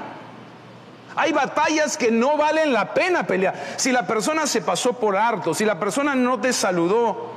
Hay 1.15 1.31
batallas 1.31 1.97
que 1.97 2.11
no 2.11 2.37
valen 2.37 2.73
la 2.73 2.93
pena 2.93 3.23
pelear. 3.23 3.55
Si 3.77 3.93
la 3.93 4.05
persona 4.05 4.49
se 4.49 4.63
pasó 4.63 4.95
por 4.95 5.17
harto, 5.17 5.55
si 5.55 5.65
la 5.65 5.79
persona 5.79 6.17
no 6.17 6.41
te 6.41 6.53
saludó, 6.53 7.31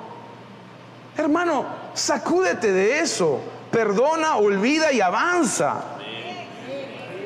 hermano, 1.15 1.67
sacúdete 1.93 2.71
de 2.71 3.01
eso. 3.01 3.39
Perdona, 3.69 4.37
olvida 4.37 4.91
y 4.91 5.01
avanza. 5.01 5.93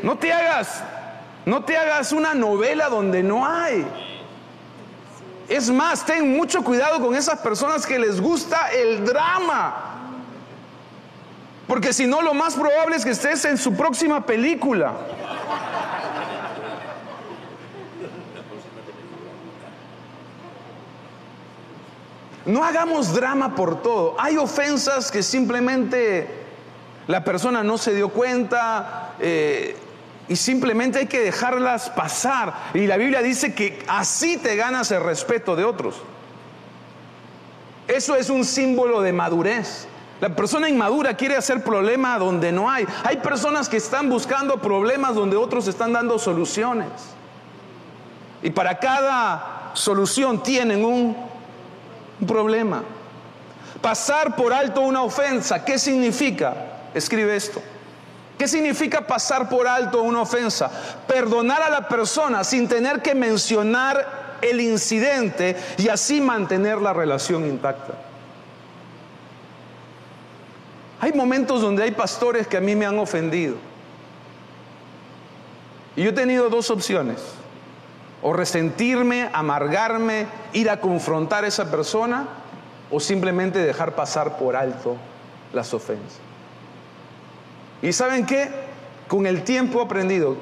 No 0.04 0.18
te 0.18 0.32
hagas, 0.32 0.84
no 1.46 1.64
te 1.64 1.78
hagas 1.78 2.12
una 2.12 2.34
novela 2.34 2.90
donde 2.90 3.24
no 3.24 3.46
hay. 3.46 3.86
Es 5.50 5.70
más, 5.70 6.06
ten 6.06 6.36
mucho 6.36 6.64
cuidado 6.64 7.00
con 7.00 7.16
esas 7.16 7.40
personas 7.40 7.86
que 7.86 7.98
les 7.98 8.20
gusta 8.20 8.70
el 8.72 9.06
drama. 9.06 9.98
Porque 11.68 11.94
si 11.94 12.06
no, 12.06 12.22
lo 12.22 12.34
más 12.34 12.56
probable 12.56 12.96
es 12.96 13.04
que 13.04 13.12
estés 13.12 13.44
en 13.46 13.58
su 13.58 13.76
próxima 13.76 14.26
película. 14.26 14.94
No 22.46 22.64
hagamos 22.64 23.14
drama 23.14 23.56
por 23.56 23.82
todo. 23.82 24.16
Hay 24.18 24.38
ofensas 24.38 25.12
que 25.12 25.22
simplemente 25.22 26.46
la 27.08 27.24
persona 27.24 27.62
no 27.64 27.78
se 27.78 27.94
dio 27.94 28.08
cuenta, 28.10 29.16
eh, 29.20 29.76
y 30.30 30.36
simplemente 30.36 31.00
hay 31.00 31.06
que 31.08 31.22
dejarlas 31.22 31.90
pasar. 31.90 32.54
Y 32.74 32.86
la 32.88 32.98
Biblia 32.98 33.22
dice 33.22 33.54
que 33.54 33.84
así 33.88 34.38
te 34.38 34.56
ganas 34.56 34.92
el 34.92 35.02
respeto 35.04 35.56
de 35.56 35.64
otros. 35.64 35.96
Eso 37.88 38.16
es 38.16 38.30
un 38.30 38.44
símbolo 38.44 39.02
de 39.02 39.14
madurez. 39.14 39.88
La 40.20 40.36
persona 40.36 40.68
inmadura 40.68 41.16
quiere 41.16 41.38
hacer 41.38 41.64
problema 41.64 42.18
donde 42.18 42.52
no 42.52 42.70
hay. 42.70 42.86
Hay 43.04 43.18
personas 43.18 43.70
que 43.70 43.78
están 43.78 44.10
buscando 44.10 44.60
problemas 44.60 45.16
donde 45.16 45.38
otros 45.38 45.68
están 45.68 45.94
dando 45.94 46.20
soluciones. 46.20 46.90
Y 48.44 48.50
para 48.50 48.78
cada 48.80 49.72
solución 49.74 50.44
tienen 50.44 50.84
un, 50.84 51.16
un 52.20 52.28
problema. 52.28 52.84
Pasar 53.82 54.36
por 54.36 54.52
alto 54.52 54.82
una 54.82 55.04
ofensa, 55.04 55.64
¿qué 55.64 55.80
significa? 55.80 56.56
Escribe 56.94 57.36
esto 57.36 57.62
¿Qué 58.38 58.48
significa 58.48 59.02
pasar 59.02 59.50
por 59.50 59.68
alto 59.68 60.04
una 60.04 60.22
ofensa? 60.22 60.70
Perdonar 61.08 61.62
a 61.64 61.70
la 61.70 61.88
persona 61.88 62.44
sin 62.44 62.68
tener 62.68 63.02
que 63.02 63.16
mencionar 63.16 64.38
el 64.42 64.62
incidente 64.62 65.56
y 65.78 65.90
así 65.90 66.22
mantener 66.22 66.78
la 66.80 66.94
relación 66.94 67.48
intacta. 67.48 67.94
Hay 71.00 71.14
momentos 71.14 71.62
donde 71.62 71.84
hay 71.84 71.92
pastores 71.92 72.48
que 72.48 72.58
a 72.58 72.62
mí 72.62 72.76
me 72.76 72.86
han 72.86 73.00
ofendido. 73.00 73.56
Y 75.96 76.04
yo 76.04 76.12
he 76.12 76.14
tenido 76.14 76.50
dos 76.50 76.70
opciones. 76.70 77.18
O 78.22 78.34
resentirme, 78.34 79.30
amargarme, 79.34 80.28
ir 80.54 80.70
a 80.70 80.80
confrontar 80.80 81.44
a 81.44 81.48
esa 81.48 81.70
persona, 81.70 82.28
o 82.92 83.00
simplemente 83.00 83.60
dejar 83.60 83.96
pasar 83.96 84.38
por 84.38 84.56
alto 84.56 84.96
las 85.54 85.74
ofensas. 85.74 86.27
Y 87.82 87.94
saben 87.94 88.26
qué? 88.26 88.50
Con 89.08 89.26
el 89.26 89.44
tiempo 89.44 89.80
he 89.80 89.86
aprendido 89.86 90.36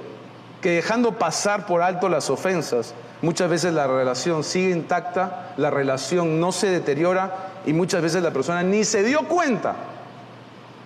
que 0.61 0.71
dejando 0.71 1.13
pasar 1.13 1.65
por 1.67 1.81
alto 1.81 2.09
las 2.09 2.29
ofensas, 2.29 2.93
muchas 3.21 3.49
veces 3.49 3.73
la 3.73 3.87
relación 3.87 4.43
sigue 4.43 4.71
intacta, 4.71 5.53
la 5.57 5.69
relación 5.69 6.39
no 6.39 6.51
se 6.51 6.69
deteriora 6.69 7.51
y 7.65 7.73
muchas 7.73 8.01
veces 8.01 8.23
la 8.23 8.31
persona 8.31 8.63
ni 8.63 8.83
se 8.83 9.03
dio 9.03 9.27
cuenta 9.27 9.75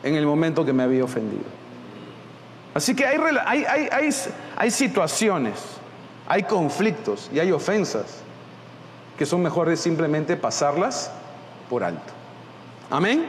en 0.03 0.15
el 0.15 0.25
momento 0.25 0.65
que 0.65 0.73
me 0.73 0.83
había 0.83 1.03
ofendido. 1.03 1.43
Así 2.73 2.95
que 2.95 3.05
hay, 3.05 3.17
hay, 3.45 4.09
hay 4.57 4.71
situaciones, 4.71 5.55
hay 6.27 6.43
conflictos 6.43 7.29
y 7.33 7.39
hay 7.39 7.51
ofensas 7.51 8.21
que 9.17 9.25
son 9.25 9.41
mejores 9.41 9.81
simplemente 9.81 10.38
pasarlas 10.38 11.12
por 11.69 11.83
alto. 11.83 12.13
Amén. 12.89 13.25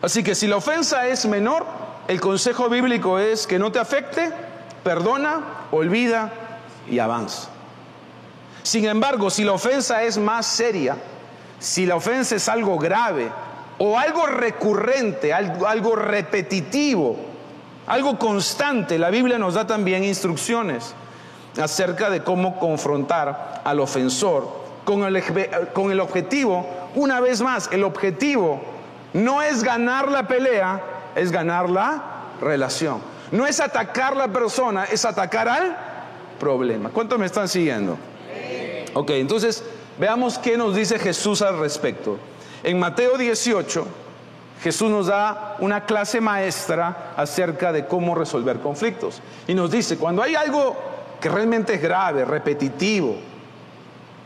Así 0.00 0.22
que 0.22 0.34
si 0.34 0.46
la 0.46 0.56
ofensa 0.56 1.06
es 1.08 1.26
menor, 1.26 1.66
el 2.06 2.20
consejo 2.20 2.68
bíblico 2.68 3.18
es 3.18 3.46
que 3.46 3.58
no 3.58 3.72
te 3.72 3.78
afecte, 3.78 4.30
perdona, 4.84 5.66
olvida 5.72 6.32
y 6.88 7.00
avanza. 7.00 7.48
Sin 8.62 8.86
embargo, 8.86 9.28
si 9.30 9.44
la 9.44 9.52
ofensa 9.52 10.02
es 10.02 10.16
más 10.18 10.46
seria, 10.46 10.96
si 11.58 11.84
la 11.84 11.96
ofensa 11.96 12.36
es 12.36 12.48
algo 12.48 12.78
grave 12.78 13.30
o 13.78 13.98
algo 13.98 14.26
recurrente, 14.26 15.32
algo, 15.32 15.96
repetitivo, 15.96 17.16
algo 17.86 18.18
constante, 18.18 18.98
la 18.98 19.10
Biblia 19.10 19.38
nos 19.38 19.54
da 19.54 19.66
también 19.66 20.04
instrucciones 20.04 20.94
acerca 21.60 22.08
de 22.08 22.22
cómo 22.22 22.60
confrontar 22.60 23.62
al 23.64 23.80
ofensor 23.80 24.48
con 24.84 25.02
el, 25.02 25.22
con 25.72 25.90
el 25.90 25.98
objetivo, 25.98 26.66
una 26.94 27.20
vez 27.20 27.40
más, 27.40 27.68
el 27.72 27.82
objetivo 27.82 28.77
no 29.12 29.42
es 29.42 29.62
ganar 29.62 30.10
la 30.10 30.26
pelea, 30.26 30.80
es 31.14 31.32
ganar 31.32 31.68
la 31.70 32.02
relación. 32.40 33.00
No 33.30 33.46
es 33.46 33.60
atacar 33.60 34.16
la 34.16 34.28
persona, 34.28 34.84
es 34.84 35.04
atacar 35.04 35.48
al 35.48 35.76
problema. 36.38 36.90
¿Cuántos 36.90 37.18
me 37.18 37.26
están 37.26 37.48
siguiendo? 37.48 37.98
Ok, 38.94 39.10
entonces 39.10 39.62
veamos 39.98 40.38
qué 40.38 40.56
nos 40.56 40.74
dice 40.74 40.98
Jesús 40.98 41.42
al 41.42 41.58
respecto. 41.58 42.18
En 42.62 42.78
Mateo 42.78 43.16
18, 43.16 43.86
Jesús 44.62 44.90
nos 44.90 45.06
da 45.06 45.56
una 45.60 45.84
clase 45.84 46.20
maestra 46.20 47.12
acerca 47.16 47.72
de 47.72 47.86
cómo 47.86 48.14
resolver 48.14 48.60
conflictos. 48.60 49.20
Y 49.46 49.54
nos 49.54 49.70
dice, 49.70 49.98
cuando 49.98 50.22
hay 50.22 50.34
algo 50.34 50.76
que 51.20 51.28
realmente 51.28 51.74
es 51.74 51.82
grave, 51.82 52.24
repetitivo, 52.24 53.16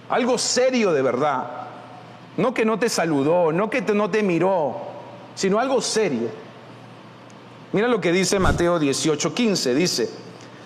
algo 0.08 0.38
serio 0.38 0.92
de 0.92 1.02
verdad, 1.02 1.44
no 2.36 2.54
que 2.54 2.64
no 2.64 2.78
te 2.78 2.88
saludó, 2.88 3.52
no 3.52 3.68
que 3.68 3.82
no 3.82 4.10
te 4.10 4.22
miró, 4.22 4.76
sino 5.34 5.58
algo 5.58 5.80
serio. 5.80 6.28
Mira 7.72 7.88
lo 7.88 8.00
que 8.00 8.12
dice 8.12 8.38
Mateo 8.38 8.78
18, 8.78 9.34
15. 9.34 9.74
Dice, 9.74 10.10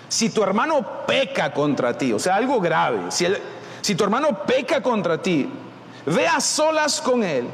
si 0.08 0.30
tu 0.30 0.42
hermano 0.42 1.04
peca 1.06 1.52
contra 1.52 1.96
ti, 1.96 2.12
o 2.12 2.18
sea, 2.18 2.36
algo 2.36 2.60
grave, 2.60 3.10
si, 3.10 3.26
si 3.80 3.94
tu 3.94 4.04
hermano 4.04 4.44
peca 4.44 4.82
contra 4.82 5.20
ti, 5.20 5.48
ve 6.04 6.26
a 6.26 6.40
solas 6.40 7.00
con 7.00 7.22
él 7.22 7.46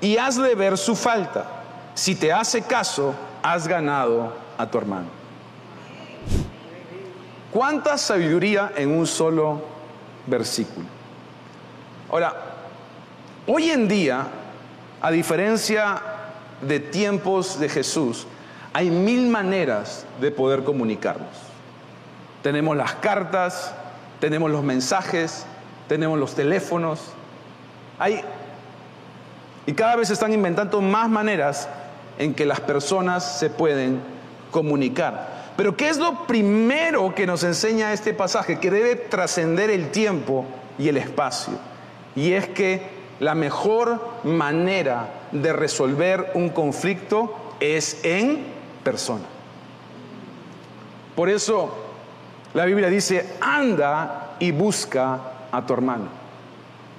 y 0.00 0.16
hazle 0.16 0.54
ver 0.54 0.76
su 0.78 0.94
falta. 0.94 1.46
Si 1.94 2.14
te 2.14 2.32
hace 2.32 2.62
caso, 2.62 3.14
has 3.42 3.66
ganado 3.66 4.32
a 4.58 4.66
tu 4.66 4.78
hermano. 4.78 5.06
¿Cuánta 7.52 7.96
sabiduría 7.96 8.72
en 8.76 8.90
un 8.90 9.06
solo 9.06 9.62
versículo? 10.26 10.86
Ahora, 12.10 12.45
Hoy 13.48 13.70
en 13.70 13.86
día, 13.86 14.26
a 15.00 15.10
diferencia 15.12 16.02
de 16.62 16.80
tiempos 16.80 17.60
de 17.60 17.68
Jesús, 17.68 18.26
hay 18.72 18.90
mil 18.90 19.28
maneras 19.28 20.04
de 20.20 20.32
poder 20.32 20.64
comunicarnos. 20.64 21.28
Tenemos 22.42 22.76
las 22.76 22.94
cartas, 22.94 23.72
tenemos 24.18 24.50
los 24.50 24.64
mensajes, 24.64 25.46
tenemos 25.86 26.18
los 26.18 26.34
teléfonos. 26.34 27.00
Hay, 28.00 28.20
y 29.64 29.72
cada 29.74 29.94
vez 29.94 30.08
se 30.08 30.14
están 30.14 30.32
inventando 30.32 30.80
más 30.80 31.08
maneras 31.08 31.68
en 32.18 32.34
que 32.34 32.46
las 32.46 32.58
personas 32.58 33.38
se 33.38 33.48
pueden 33.48 34.00
comunicar. 34.50 35.52
Pero 35.56 35.76
¿qué 35.76 35.88
es 35.88 35.98
lo 35.98 36.26
primero 36.26 37.14
que 37.14 37.28
nos 37.28 37.44
enseña 37.44 37.92
este 37.92 38.12
pasaje? 38.12 38.58
Que 38.58 38.72
debe 38.72 38.96
trascender 38.96 39.70
el 39.70 39.92
tiempo 39.92 40.44
y 40.80 40.88
el 40.88 40.96
espacio. 40.96 41.54
Y 42.16 42.32
es 42.32 42.48
que 42.48 42.95
la 43.20 43.34
mejor 43.34 44.00
manera 44.24 45.08
de 45.32 45.52
resolver 45.52 46.32
un 46.34 46.50
conflicto 46.50 47.34
es 47.60 48.04
en 48.04 48.46
persona. 48.82 49.24
Por 51.14 51.28
eso 51.28 51.74
la 52.54 52.64
Biblia 52.64 52.88
dice, 52.88 53.36
anda 53.40 54.36
y 54.38 54.52
busca 54.52 55.18
a 55.50 55.64
tu 55.64 55.72
hermano. 55.72 56.08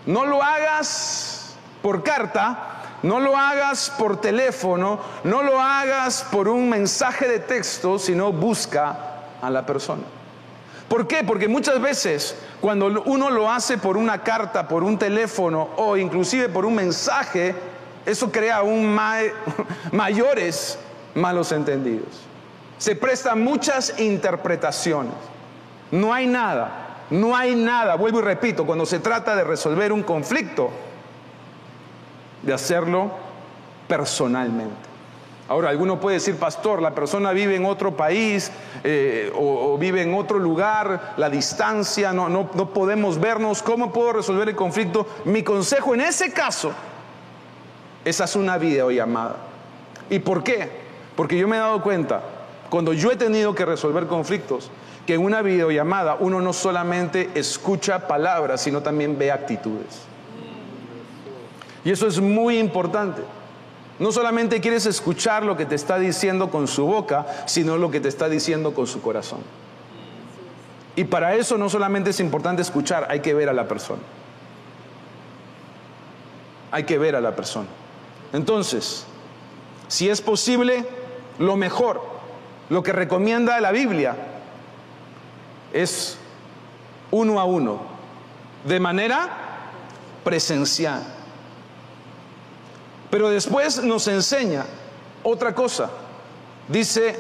No 0.06 0.26
lo 0.26 0.42
hagas 0.42 1.56
por 1.82 2.04
carta, 2.04 2.78
no 3.04 3.20
lo 3.20 3.38
hagas 3.38 3.94
por 3.98 4.20
teléfono, 4.20 5.00
no 5.24 5.44
lo 5.44 5.62
hagas 5.62 6.26
por 6.32 6.48
un 6.48 6.70
mensaje 6.70 7.28
de 7.28 7.40
texto, 7.40 8.00
sino 8.00 8.32
busca 8.32 8.98
a 9.42 9.50
la 9.50 9.66
persona. 9.66 10.04
¿Por 10.88 11.08
qué? 11.08 11.24
Porque 11.24 11.48
muchas 11.48 11.82
veces 11.82 12.36
cuando 12.62 13.04
uno 13.04 13.30
lo 13.30 13.52
hace 13.52 13.78
por 13.78 13.98
una 13.98 14.24
carta, 14.24 14.68
por 14.68 14.84
un 14.84 14.98
teléfono 14.98 15.70
o 15.76 15.98
inclusive 15.98 16.48
por 16.50 16.66
un 16.66 16.76
mensaje, 16.76 17.54
eso 18.06 18.32
crea 18.32 18.58
aún 18.58 18.98
mayores 19.92 20.80
malos 21.14 21.52
entendidos. 21.52 22.22
Se 22.78 22.96
prestan 22.96 23.44
muchas 23.44 24.00
interpretaciones. 24.00 25.14
No 25.92 26.14
hay 26.14 26.28
nada, 26.28 27.04
no 27.10 27.36
hay 27.36 27.56
nada, 27.56 27.96
vuelvo 27.96 28.20
y 28.20 28.24
repito, 28.24 28.66
cuando 28.66 28.86
se 28.86 29.00
trata 29.00 29.36
de 29.36 29.44
resolver 29.44 29.92
un 29.92 30.04
conflicto, 30.04 30.70
de 32.44 32.54
hacerlo 32.54 33.12
personalmente. 33.88 34.87
Ahora, 35.50 35.70
alguno 35.70 36.00
puede 36.00 36.16
decir, 36.16 36.36
pastor, 36.36 36.82
la 36.82 36.94
persona 36.94 37.32
vive 37.32 37.56
en 37.56 37.66
otro 37.66 37.96
país 37.96 38.52
eh, 38.84 39.32
o, 39.34 39.78
vive 39.78 40.02
en 40.02 40.14
otro 40.14 40.40
lugar, 40.40 41.14
la 41.16 41.30
distancia, 41.30 42.12
no, 42.12 42.28
no, 42.28 42.50
no 42.54 42.74
podemos 42.74 43.18
vernos, 43.18 43.64
¿cómo 43.64 43.94
puedo 43.94 44.14
resolver 44.14 44.50
el 44.50 44.56
conflicto? 44.56 45.08
Mi 45.24 45.44
consejo 45.44 45.94
en 45.94 46.02
ese 46.02 46.34
caso 46.34 46.74
es 48.04 48.20
hacer 48.20 48.42
una 48.42 48.58
videollamada. 48.58 49.38
¿Y 50.10 50.20
por 50.20 50.44
qué? 50.44 50.70
Porque 51.16 51.38
yo 51.38 51.48
me 51.48 51.56
he 51.56 51.60
dado 51.60 51.82
cuenta, 51.82 52.22
cuando 52.70 52.92
yo 52.92 53.12
he 53.12 53.16
tenido 53.16 53.56
que 53.56 53.66
resolver 53.66 54.08
conflictos, 54.08 54.70
que 55.06 55.14
en 55.14 55.24
una 55.24 55.42
videollamada 55.42 56.18
uno 56.20 56.42
no 56.42 56.52
solamente 56.52 57.30
escucha 57.36 58.06
palabras, 58.08 58.62
sino 58.62 58.82
también 58.82 59.18
ve 59.18 59.32
actitudes. 59.32 60.02
Y 61.86 61.92
eso 61.92 62.06
es 62.06 62.20
muy 62.20 62.60
importante. 62.60 63.22
No 64.00 64.12
solamente 64.12 64.62
quieres 64.62 64.86
escuchar 64.86 65.44
lo 65.44 65.58
que 65.58 65.66
te 65.66 65.76
está 65.76 65.98
diciendo 65.98 66.52
con 66.52 66.68
su 66.68 66.86
boca, 66.86 67.26
sino 67.46 67.78
lo 67.78 67.90
que 67.90 68.00
te 68.00 68.10
está 68.10 68.30
diciendo 68.30 68.74
con 68.74 68.86
su 68.86 69.02
corazón. 69.02 69.40
Y 70.96 71.04
para 71.06 71.36
eso 71.36 71.58
no 71.58 71.70
solamente 71.70 72.12
es 72.12 72.20
importante 72.20 72.62
escuchar, 72.62 73.08
hay 73.10 73.22
que 73.22 73.34
ver 73.34 73.50
a 73.50 73.54
la 73.54 73.68
persona. 73.68 74.02
Hay 76.72 76.84
que 76.84 76.98
ver 76.98 77.16
a 77.16 77.22
la 77.22 77.36
persona. 77.36 77.68
Entonces, 78.34 79.06
si 79.88 80.10
es 80.10 80.22
posible, 80.22 80.86
lo 81.40 81.56
mejor, 81.56 82.02
lo 82.70 82.84
que 82.84 82.94
recomienda 82.94 83.60
la 83.62 83.72
Biblia, 83.72 84.16
es 85.74 86.18
uno 87.12 87.40
a 87.40 87.46
uno, 87.46 87.80
de 88.66 88.80
manera 88.80 89.30
presencial. 90.24 91.17
Pero 93.10 93.30
después 93.30 93.84
nos 93.84 94.08
enseña 94.08 94.66
otra 95.24 95.54
cosa. 95.54 95.90
Dice, 96.68 97.16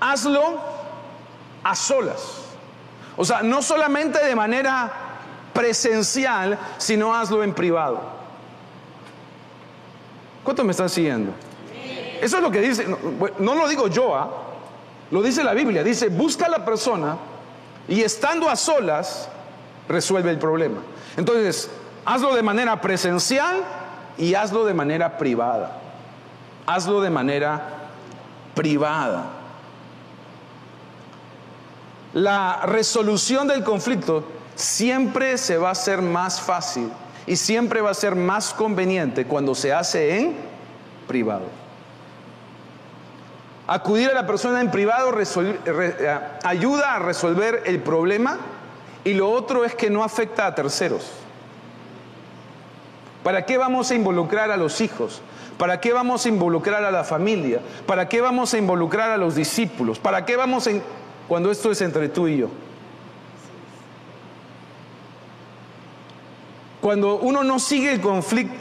hazlo 0.00 0.60
a 1.62 1.74
solas. 1.74 2.42
O 3.16 3.24
sea, 3.24 3.42
no 3.42 3.62
solamente 3.62 4.24
de 4.24 4.34
manera 4.34 4.92
presencial, 5.52 6.58
sino 6.78 7.14
hazlo 7.14 7.42
en 7.42 7.52
privado. 7.52 8.00
¿Cuántos 10.44 10.64
me 10.64 10.72
están 10.72 10.88
siguiendo? 10.88 11.32
Eso 12.20 12.36
es 12.36 12.42
lo 12.42 12.50
que 12.50 12.60
dice, 12.60 12.86
no, 13.38 13.54
lo 13.54 13.68
digo 13.68 13.88
yo, 13.88 14.14
¿ah? 14.14 14.30
lo 15.10 15.22
dice 15.22 15.42
la 15.42 15.54
Biblia. 15.54 15.82
Dice, 15.82 16.08
busca 16.08 16.46
a 16.46 16.48
la 16.48 16.64
persona 16.64 17.16
y 17.88 18.02
estando 18.02 18.48
a 18.48 18.56
solas, 18.56 19.28
resuelve 19.88 20.30
el 20.30 20.38
problema. 20.38 20.80
Entonces, 21.16 21.68
hazlo 22.04 22.34
de 22.34 22.42
manera 22.42 22.80
presencial 22.80 23.56
y 24.18 24.34
hazlo 24.34 24.64
de 24.64 24.74
manera 24.74 25.18
privada. 25.18 25.78
Hazlo 26.66 27.00
de 27.00 27.10
manera 27.10 27.60
privada. 28.54 29.24
La 32.12 32.60
resolución 32.66 33.48
del 33.48 33.64
conflicto 33.64 34.24
siempre 34.54 35.38
se 35.38 35.56
va 35.56 35.70
a 35.70 35.72
hacer 35.72 36.02
más 36.02 36.40
fácil 36.40 36.90
y 37.26 37.36
siempre 37.36 37.80
va 37.80 37.90
a 37.90 37.94
ser 37.94 38.14
más 38.14 38.52
conveniente 38.52 39.24
cuando 39.24 39.54
se 39.54 39.72
hace 39.72 40.18
en 40.18 40.34
privado. 41.08 41.46
Acudir 43.66 44.10
a 44.10 44.14
la 44.14 44.26
persona 44.26 44.60
en 44.60 44.70
privado 44.70 45.14
eh, 45.18 46.18
ayuda 46.42 46.96
a 46.96 46.98
resolver 46.98 47.62
el 47.64 47.80
problema 47.80 48.38
y 49.04 49.14
lo 49.14 49.30
otro 49.30 49.64
es 49.64 49.74
que 49.74 49.88
no 49.88 50.04
afecta 50.04 50.46
a 50.46 50.54
terceros. 50.54 51.10
¿Para 53.22 53.46
qué 53.46 53.58
vamos 53.58 53.90
a 53.90 53.94
involucrar 53.94 54.50
a 54.50 54.56
los 54.56 54.80
hijos? 54.80 55.22
¿Para 55.58 55.80
qué 55.80 55.92
vamos 55.92 56.26
a 56.26 56.28
involucrar 56.28 56.84
a 56.84 56.90
la 56.90 57.04
familia? 57.04 57.60
¿Para 57.86 58.08
qué 58.08 58.20
vamos 58.20 58.52
a 58.54 58.58
involucrar 58.58 59.10
a 59.10 59.16
los 59.16 59.34
discípulos? 59.34 59.98
¿Para 59.98 60.24
qué 60.24 60.36
vamos 60.36 60.66
a... 60.66 60.70
cuando 61.28 61.50
esto 61.50 61.70
es 61.70 61.80
entre 61.82 62.08
tú 62.08 62.26
y 62.26 62.38
yo? 62.38 62.48
Cuando 66.80 67.16
uno 67.18 67.44
no 67.44 67.60
sigue 67.60 67.92
el 67.92 68.00
conflicto, 68.00 68.56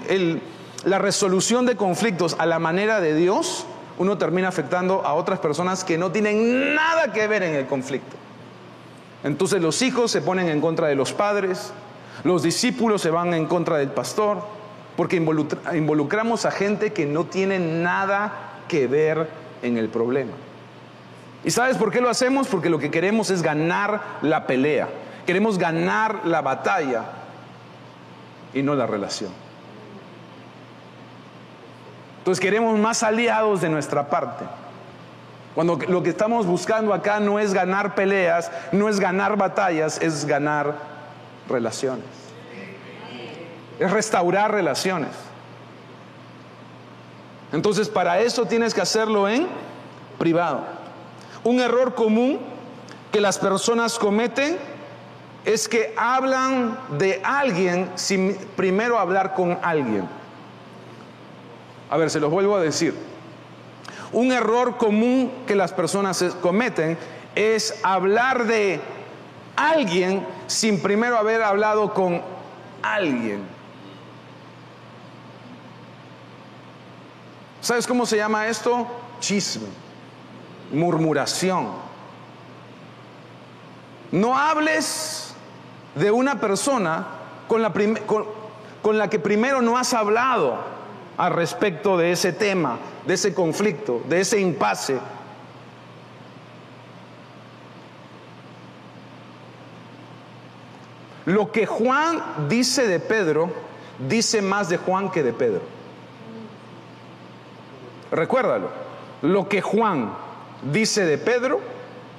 la 0.86 1.00
resolución 1.00 1.66
de 1.66 1.76
conflictos 1.76 2.36
a 2.38 2.46
la 2.46 2.60
manera 2.60 3.02
de 3.02 3.16
Dios, 3.16 3.66
uno 3.98 4.18
termina 4.20 4.48
afectando 4.48 5.04
a 5.06 5.14
otras 5.14 5.40
personas 5.40 5.84
que 5.84 5.98
no 5.98 6.12
tienen 6.12 6.76
nada 6.76 7.12
que 7.14 7.28
ver 7.28 7.42
en 7.42 7.56
el 7.56 7.66
conflicto. 7.66 8.16
Entonces 9.24 9.62
los 9.62 9.82
hijos 9.82 10.12
se 10.12 10.22
ponen 10.22 10.50
en 10.50 10.62
contra 10.62 10.88
de 10.88 10.96
los 10.96 11.14
padres, 11.14 11.74
los 12.24 12.44
discípulos 12.44 13.02
se 13.02 13.10
van 13.10 13.34
en 13.34 13.46
contra 13.46 13.78
del 13.78 13.90
pastor, 13.90 14.42
porque 14.96 15.16
involucramos 15.16 16.46
a 16.46 16.52
gente 16.52 16.94
que 16.94 17.06
no 17.06 17.26
tiene 17.26 17.60
nada 17.60 18.64
que 18.68 18.88
ver 18.88 19.28
en 19.62 19.78
el 19.78 19.90
problema. 19.90 20.34
¿Y 21.44 21.52
sabes 21.52 21.78
por 21.78 21.92
qué 21.92 22.02
lo 22.02 22.10
hacemos? 22.10 22.48
Porque 22.48 22.70
lo 22.70 22.78
que 22.78 22.92
queremos 22.92 23.30
es 23.32 23.42
ganar 23.42 24.02
la 24.22 24.46
pelea, 24.46 24.90
queremos 25.26 25.58
ganar 25.58 26.22
la 26.26 26.42
batalla 26.42 27.06
y 28.54 28.62
no 28.62 28.76
la 28.76 28.86
relación. 28.86 29.32
Entonces 32.20 32.40
queremos 32.40 32.78
más 32.78 33.02
aliados 33.02 33.62
de 33.62 33.70
nuestra 33.70 34.08
parte. 34.10 34.46
Cuando 35.56 35.80
lo 35.88 36.04
que 36.04 36.12
estamos 36.12 36.46
buscando 36.46 36.94
acá 36.94 37.20
no 37.20 37.40
es 37.40 37.54
ganar 37.54 37.96
peleas, 37.96 38.52
no 38.72 38.88
es 38.88 39.00
ganar 39.00 39.36
batallas, 39.38 40.00
es 40.02 40.26
ganar 40.26 40.91
relaciones. 41.48 42.06
Es 43.80 43.92
restaurar 43.92 44.52
relaciones. 44.52 45.12
Entonces 47.52 47.90
para 47.90 48.20
eso 48.22 48.46
tienes 48.46 48.74
que 48.74 48.82
hacerlo 48.82 49.28
en 49.28 49.48
privado. 50.18 50.64
Un 51.44 51.60
error 51.60 51.96
común 51.96 52.40
que 53.12 53.20
las 53.20 53.38
personas 53.38 53.98
cometen 53.98 54.58
es 55.44 55.68
que 55.68 55.94
hablan 55.98 56.78
de 56.98 57.20
alguien 57.24 57.90
sin 57.96 58.36
primero 58.56 59.00
hablar 59.00 59.34
con 59.34 59.58
alguien. 59.62 60.08
A 61.90 61.98
ver, 61.98 62.10
se 62.10 62.20
los 62.20 62.32
vuelvo 62.32 62.56
a 62.56 62.62
decir. 62.62 62.96
Un 64.14 64.32
error 64.32 64.78
común 64.78 65.32
que 65.48 65.56
las 65.56 65.74
personas 65.74 66.24
cometen 66.42 66.98
es 67.36 67.80
hablar 67.84 68.46
de 68.46 68.80
alguien 69.56 70.26
sin 70.52 70.82
primero 70.82 71.18
haber 71.18 71.42
hablado 71.42 71.94
con 71.94 72.22
alguien. 72.84 73.44
¿Sabes 77.62 77.88
cómo 77.88 78.06
se 78.06 78.18
llama 78.18 78.48
esto? 78.48 78.86
Chisme, 79.20 79.68
murmuración. 80.74 81.70
No 84.12 84.38
hables 84.38 85.34
de 85.96 86.12
una 86.12 86.40
persona 86.42 87.08
con 87.48 87.62
la, 87.62 89.10
que 89.10 89.20
primero 89.20 89.62
no 89.62 89.78
has 89.78 89.94
hablado 89.94 90.58
al 91.18 91.34
respecto 91.34 91.98
de 91.98 92.12
ese 92.12 92.34
tema, 92.34 92.78
de 93.06 93.14
ese 93.14 93.34
conflicto, 93.34 94.02
de 94.10 94.22
ese 94.22 94.40
impasse. 94.40 95.00
Lo 101.32 101.50
que 101.50 101.66
Juan 101.66 102.22
dice 102.50 102.86
de 102.88 103.00
Pedro, 103.00 103.50
dice 104.10 104.42
más 104.42 104.68
de 104.68 104.76
Juan 104.76 105.10
que 105.12 105.24
de 105.24 105.32
Pedro. 105.32 105.62
Recuérdalo. 108.12 108.70
Lo 109.22 109.48
que 109.48 109.62
Juan 109.62 110.14
dice 110.74 111.06
de 111.06 111.18
Pedro, 111.18 111.62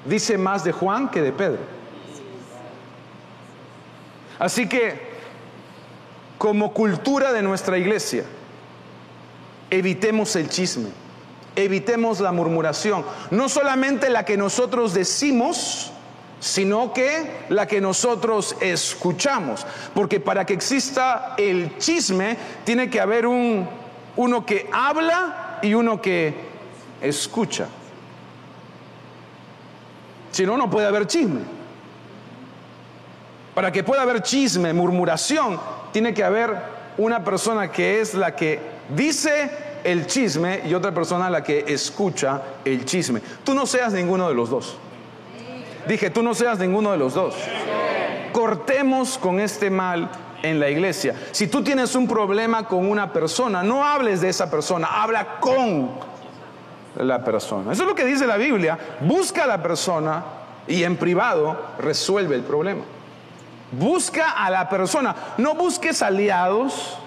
dice 0.06 0.38
más 0.38 0.64
de 0.64 0.72
Juan 0.72 1.10
que 1.10 1.20
de 1.20 1.30
Pedro. 1.30 1.58
Así 4.38 4.66
que, 4.66 4.98
como 6.38 6.72
cultura 6.72 7.34
de 7.34 7.42
nuestra 7.42 7.76
iglesia, 7.76 8.24
evitemos 9.68 10.34
el 10.36 10.48
chisme, 10.48 10.88
evitemos 11.54 12.18
la 12.20 12.32
murmuración, 12.32 13.04
no 13.30 13.50
solamente 13.50 14.08
la 14.08 14.24
que 14.24 14.38
nosotros 14.38 14.94
decimos, 14.94 15.92
sino 16.42 16.92
que 16.92 17.44
la 17.50 17.68
que 17.68 17.80
nosotros 17.80 18.56
escuchamos, 18.60 19.64
porque 19.94 20.18
para 20.18 20.44
que 20.44 20.54
exista 20.54 21.36
el 21.38 21.78
chisme 21.78 22.36
tiene 22.64 22.90
que 22.90 23.00
haber 23.00 23.28
un 23.28 23.68
uno 24.16 24.44
que 24.44 24.68
habla 24.72 25.60
y 25.62 25.72
uno 25.74 26.02
que 26.02 26.34
escucha. 27.00 27.68
Si 30.32 30.44
no, 30.44 30.56
no 30.56 30.68
puede 30.68 30.88
haber 30.88 31.06
chisme. 31.06 31.42
Para 33.54 33.70
que 33.70 33.84
pueda 33.84 34.02
haber 34.02 34.20
chisme, 34.22 34.72
murmuración, 34.72 35.60
tiene 35.92 36.12
que 36.12 36.24
haber 36.24 36.56
una 36.98 37.22
persona 37.22 37.70
que 37.70 38.00
es 38.00 38.14
la 38.14 38.34
que 38.34 38.58
dice 38.88 39.48
el 39.84 40.08
chisme 40.08 40.62
y 40.66 40.74
otra 40.74 40.92
persona 40.92 41.30
la 41.30 41.44
que 41.44 41.66
escucha 41.68 42.42
el 42.64 42.84
chisme. 42.84 43.22
Tú 43.44 43.54
no 43.54 43.64
seas 43.64 43.92
ninguno 43.92 44.28
de 44.28 44.34
los 44.34 44.50
dos. 44.50 44.76
Dije, 45.86 46.10
tú 46.10 46.22
no 46.22 46.34
seas 46.34 46.58
ninguno 46.58 46.92
de 46.92 46.98
los 46.98 47.14
dos. 47.14 47.34
Cortemos 48.32 49.18
con 49.18 49.40
este 49.40 49.70
mal 49.70 50.08
en 50.42 50.60
la 50.60 50.68
iglesia. 50.68 51.14
Si 51.30 51.46
tú 51.46 51.62
tienes 51.62 51.94
un 51.94 52.06
problema 52.06 52.66
con 52.66 52.90
una 52.90 53.12
persona, 53.12 53.62
no 53.62 53.84
hables 53.84 54.20
de 54.20 54.28
esa 54.28 54.50
persona, 54.50 54.88
habla 55.02 55.40
con 55.40 55.90
la 56.96 57.24
persona. 57.24 57.72
Eso 57.72 57.82
es 57.82 57.88
lo 57.88 57.94
que 57.94 58.04
dice 58.04 58.26
la 58.26 58.36
Biblia. 58.36 58.78
Busca 59.00 59.44
a 59.44 59.46
la 59.46 59.62
persona 59.62 60.24
y 60.66 60.84
en 60.84 60.96
privado 60.96 61.56
resuelve 61.78 62.34
el 62.34 62.42
problema. 62.42 62.82
Busca 63.72 64.30
a 64.30 64.50
la 64.50 64.68
persona. 64.68 65.14
No 65.38 65.54
busques 65.54 66.02
aliados. 66.02 66.98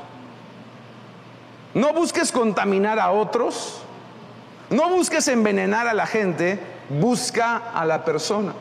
No 1.74 1.94
busques 1.94 2.32
contaminar 2.32 3.00
a 3.00 3.12
otros. 3.12 3.82
No 4.70 4.90
busques 4.90 5.28
envenenar 5.28 5.88
a 5.88 5.94
la 5.94 6.08
gente. 6.08 6.60
Busca 6.90 7.58
a 7.74 7.86
la 7.86 8.04
persona. 8.04 8.54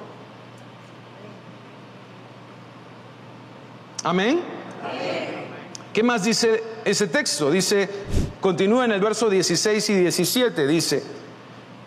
Amén. 4.04 4.42
¿Qué 5.94 6.02
más 6.02 6.24
dice 6.24 6.62
ese 6.84 7.06
texto? 7.06 7.50
Dice, 7.50 7.88
continúa 8.40 8.84
en 8.84 8.92
el 8.92 9.00
verso 9.00 9.30
16 9.30 9.90
y 9.90 9.94
17, 9.94 10.66
dice, 10.66 11.02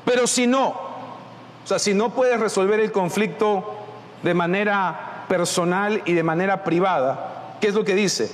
pero 0.04 0.26
si 0.26 0.48
no, 0.48 0.70
o 0.70 1.68
sea, 1.68 1.78
si 1.78 1.94
no 1.94 2.14
puedes 2.14 2.40
resolver 2.40 2.80
el 2.80 2.92
conflicto 2.92 3.76
de 4.24 4.34
manera 4.34 5.26
personal 5.28 6.02
y 6.06 6.14
de 6.14 6.24
manera 6.24 6.64
privada, 6.64 7.58
¿qué 7.62 7.68
es 7.68 7.76
lo 7.76 7.86
que 7.86 7.94
dice? 7.94 8.32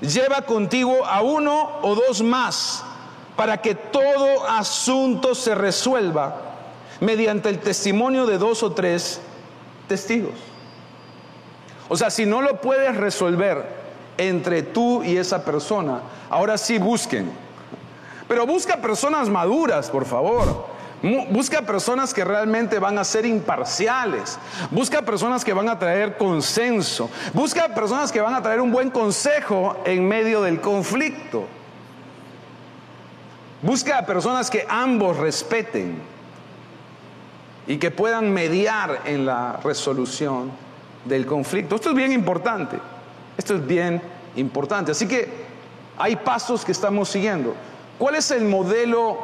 Lleva 0.00 0.42
contigo 0.42 1.04
a 1.04 1.22
uno 1.22 1.80
o 1.82 1.94
dos 1.96 2.22
más 2.22 2.84
para 3.34 3.60
que 3.60 3.74
todo 3.74 4.46
asunto 4.48 5.34
se 5.34 5.54
resuelva 5.54 6.36
mediante 7.00 7.48
el 7.48 7.58
testimonio 7.58 8.26
de 8.26 8.38
dos 8.38 8.62
o 8.62 8.72
tres 8.72 9.20
testigos. 9.88 10.51
O 11.88 11.96
sea, 11.96 12.10
si 12.10 12.26
no 12.26 12.40
lo 12.40 12.60
puedes 12.60 12.96
resolver 12.96 13.64
entre 14.18 14.62
tú 14.62 15.02
y 15.02 15.16
esa 15.16 15.44
persona, 15.44 16.00
ahora 16.30 16.58
sí 16.58 16.78
busquen. 16.78 17.30
Pero 18.28 18.46
busca 18.46 18.76
personas 18.78 19.28
maduras, 19.28 19.90
por 19.90 20.04
favor. 20.04 20.66
Busca 21.30 21.62
personas 21.62 22.14
que 22.14 22.24
realmente 22.24 22.78
van 22.78 22.96
a 22.96 23.04
ser 23.04 23.26
imparciales. 23.26 24.38
Busca 24.70 25.02
personas 25.02 25.44
que 25.44 25.52
van 25.52 25.68
a 25.68 25.78
traer 25.78 26.16
consenso. 26.16 27.10
Busca 27.34 27.74
personas 27.74 28.12
que 28.12 28.20
van 28.20 28.34
a 28.34 28.42
traer 28.42 28.60
un 28.60 28.70
buen 28.70 28.90
consejo 28.90 29.76
en 29.84 30.06
medio 30.06 30.42
del 30.42 30.60
conflicto. 30.60 31.44
Busca 33.62 34.06
personas 34.06 34.48
que 34.48 34.64
ambos 34.68 35.16
respeten 35.16 36.00
y 37.66 37.78
que 37.78 37.90
puedan 37.90 38.32
mediar 38.32 39.02
en 39.04 39.26
la 39.26 39.58
resolución 39.62 40.52
del 41.04 41.26
conflicto. 41.26 41.76
Esto 41.76 41.90
es 41.90 41.96
bien 41.96 42.12
importante. 42.12 42.78
Esto 43.36 43.54
es 43.54 43.66
bien 43.66 44.02
importante. 44.36 44.92
Así 44.92 45.06
que 45.06 45.28
hay 45.98 46.16
pasos 46.16 46.64
que 46.64 46.72
estamos 46.72 47.08
siguiendo. 47.08 47.54
¿Cuál 47.98 48.16
es 48.16 48.30
el 48.30 48.44
modelo 48.44 49.18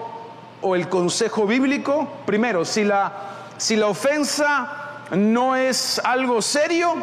o 0.61 0.75
el 0.75 0.89
consejo 0.89 1.47
bíblico? 1.47 2.09
Primero, 2.27 2.65
si 2.65 2.85
la, 2.85 3.13
si 3.57 3.77
la 3.77 3.87
ofensa 3.87 5.05
no 5.13 5.57
es 5.57 6.01
algo 6.05 6.43
serio, 6.43 6.95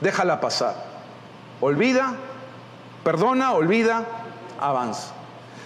déjala 0.00 0.40
pasar. 0.40 0.74
Olvida, 1.60 2.14
perdona, 3.02 3.52
olvida, 3.52 4.04
avanza. 4.60 5.12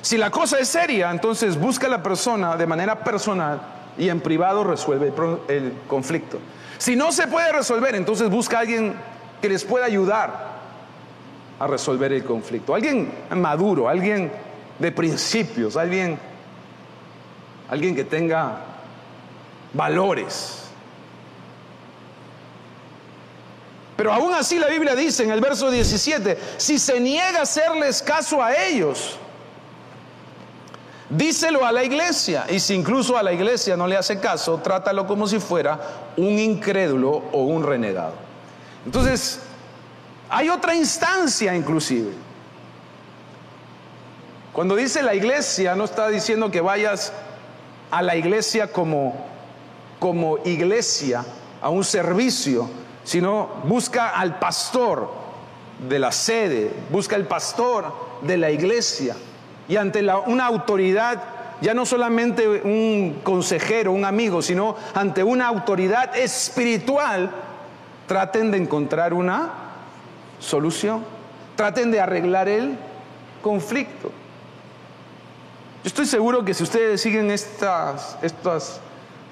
Si 0.00 0.16
la 0.16 0.30
cosa 0.30 0.58
es 0.58 0.68
seria, 0.68 1.10
entonces 1.10 1.58
busca 1.58 1.86
a 1.86 1.90
la 1.90 2.02
persona 2.02 2.56
de 2.56 2.66
manera 2.66 3.02
personal 3.02 3.60
y 3.98 4.08
en 4.08 4.20
privado 4.20 4.64
resuelve 4.64 5.12
el 5.48 5.72
conflicto. 5.88 6.38
Si 6.78 6.94
no 6.94 7.12
se 7.12 7.26
puede 7.26 7.52
resolver, 7.52 7.94
entonces 7.94 8.30
busca 8.30 8.58
a 8.58 8.60
alguien 8.60 8.94
que 9.42 9.48
les 9.48 9.64
pueda 9.64 9.84
ayudar 9.84 10.58
a 11.58 11.66
resolver 11.66 12.12
el 12.12 12.24
conflicto. 12.24 12.74
Alguien 12.74 13.12
maduro, 13.30 13.88
alguien 13.88 14.30
de 14.78 14.92
principios, 14.92 15.76
alguien, 15.76 16.18
alguien 17.68 17.96
que 17.96 18.04
tenga 18.04 18.60
valores. 19.72 20.64
Pero 23.96 24.12
aún 24.12 24.32
así 24.32 24.60
la 24.60 24.68
Biblia 24.68 24.94
dice 24.94 25.24
en 25.24 25.32
el 25.32 25.40
verso 25.40 25.72
17, 25.72 26.38
si 26.56 26.78
se 26.78 27.00
niega 27.00 27.40
a 27.40 27.42
hacerles 27.42 28.00
caso 28.00 28.40
a 28.40 28.54
ellos, 28.54 29.18
díselo 31.10 31.64
a 31.64 31.72
la 31.72 31.84
iglesia. 31.84 32.46
Y 32.48 32.60
si 32.60 32.74
incluso 32.74 33.16
a 33.16 33.22
la 33.22 33.32
iglesia 33.32 33.76
no 33.76 33.86
le 33.86 33.96
hace 33.96 34.20
caso, 34.20 34.58
trátalo 34.58 35.06
como 35.06 35.26
si 35.26 35.38
fuera 35.38 35.78
un 36.16 36.38
incrédulo 36.38 37.10
o 37.32 37.44
un 37.44 37.64
renegado. 37.64 38.14
Entonces, 38.84 39.40
hay 40.28 40.48
otra 40.50 40.74
instancia 40.74 41.54
inclusive. 41.54 42.12
Cuando 44.52 44.74
dice 44.74 45.02
la 45.02 45.14
iglesia, 45.14 45.74
no 45.76 45.84
está 45.84 46.08
diciendo 46.08 46.50
que 46.50 46.60
vayas 46.60 47.12
a 47.90 48.02
la 48.02 48.16
iglesia 48.16 48.72
como, 48.72 49.14
como 49.98 50.38
iglesia, 50.44 51.24
a 51.60 51.70
un 51.70 51.84
servicio, 51.84 52.68
sino 53.04 53.48
busca 53.64 54.10
al 54.10 54.38
pastor 54.38 55.10
de 55.88 55.98
la 55.98 56.12
sede, 56.12 56.72
busca 56.90 57.16
al 57.16 57.26
pastor 57.26 57.92
de 58.22 58.36
la 58.36 58.50
iglesia. 58.50 59.16
Y 59.68 59.76
ante 59.76 60.04
una 60.26 60.46
autoridad, 60.46 61.22
ya 61.60 61.74
no 61.74 61.84
solamente 61.84 62.48
un 62.48 63.20
consejero, 63.22 63.92
un 63.92 64.04
amigo, 64.04 64.40
sino 64.40 64.76
ante 64.94 65.22
una 65.22 65.46
autoridad 65.46 66.16
espiritual, 66.16 67.30
traten 68.06 68.50
de 68.50 68.56
encontrar 68.56 69.12
una 69.12 69.50
solución, 70.40 71.04
traten 71.54 71.90
de 71.90 72.00
arreglar 72.00 72.48
el 72.48 72.78
conflicto. 73.42 74.10
Yo 75.84 75.88
estoy 75.88 76.06
seguro 76.06 76.44
que 76.44 76.54
si 76.54 76.62
ustedes 76.62 77.00
siguen 77.00 77.30
estas, 77.30 78.16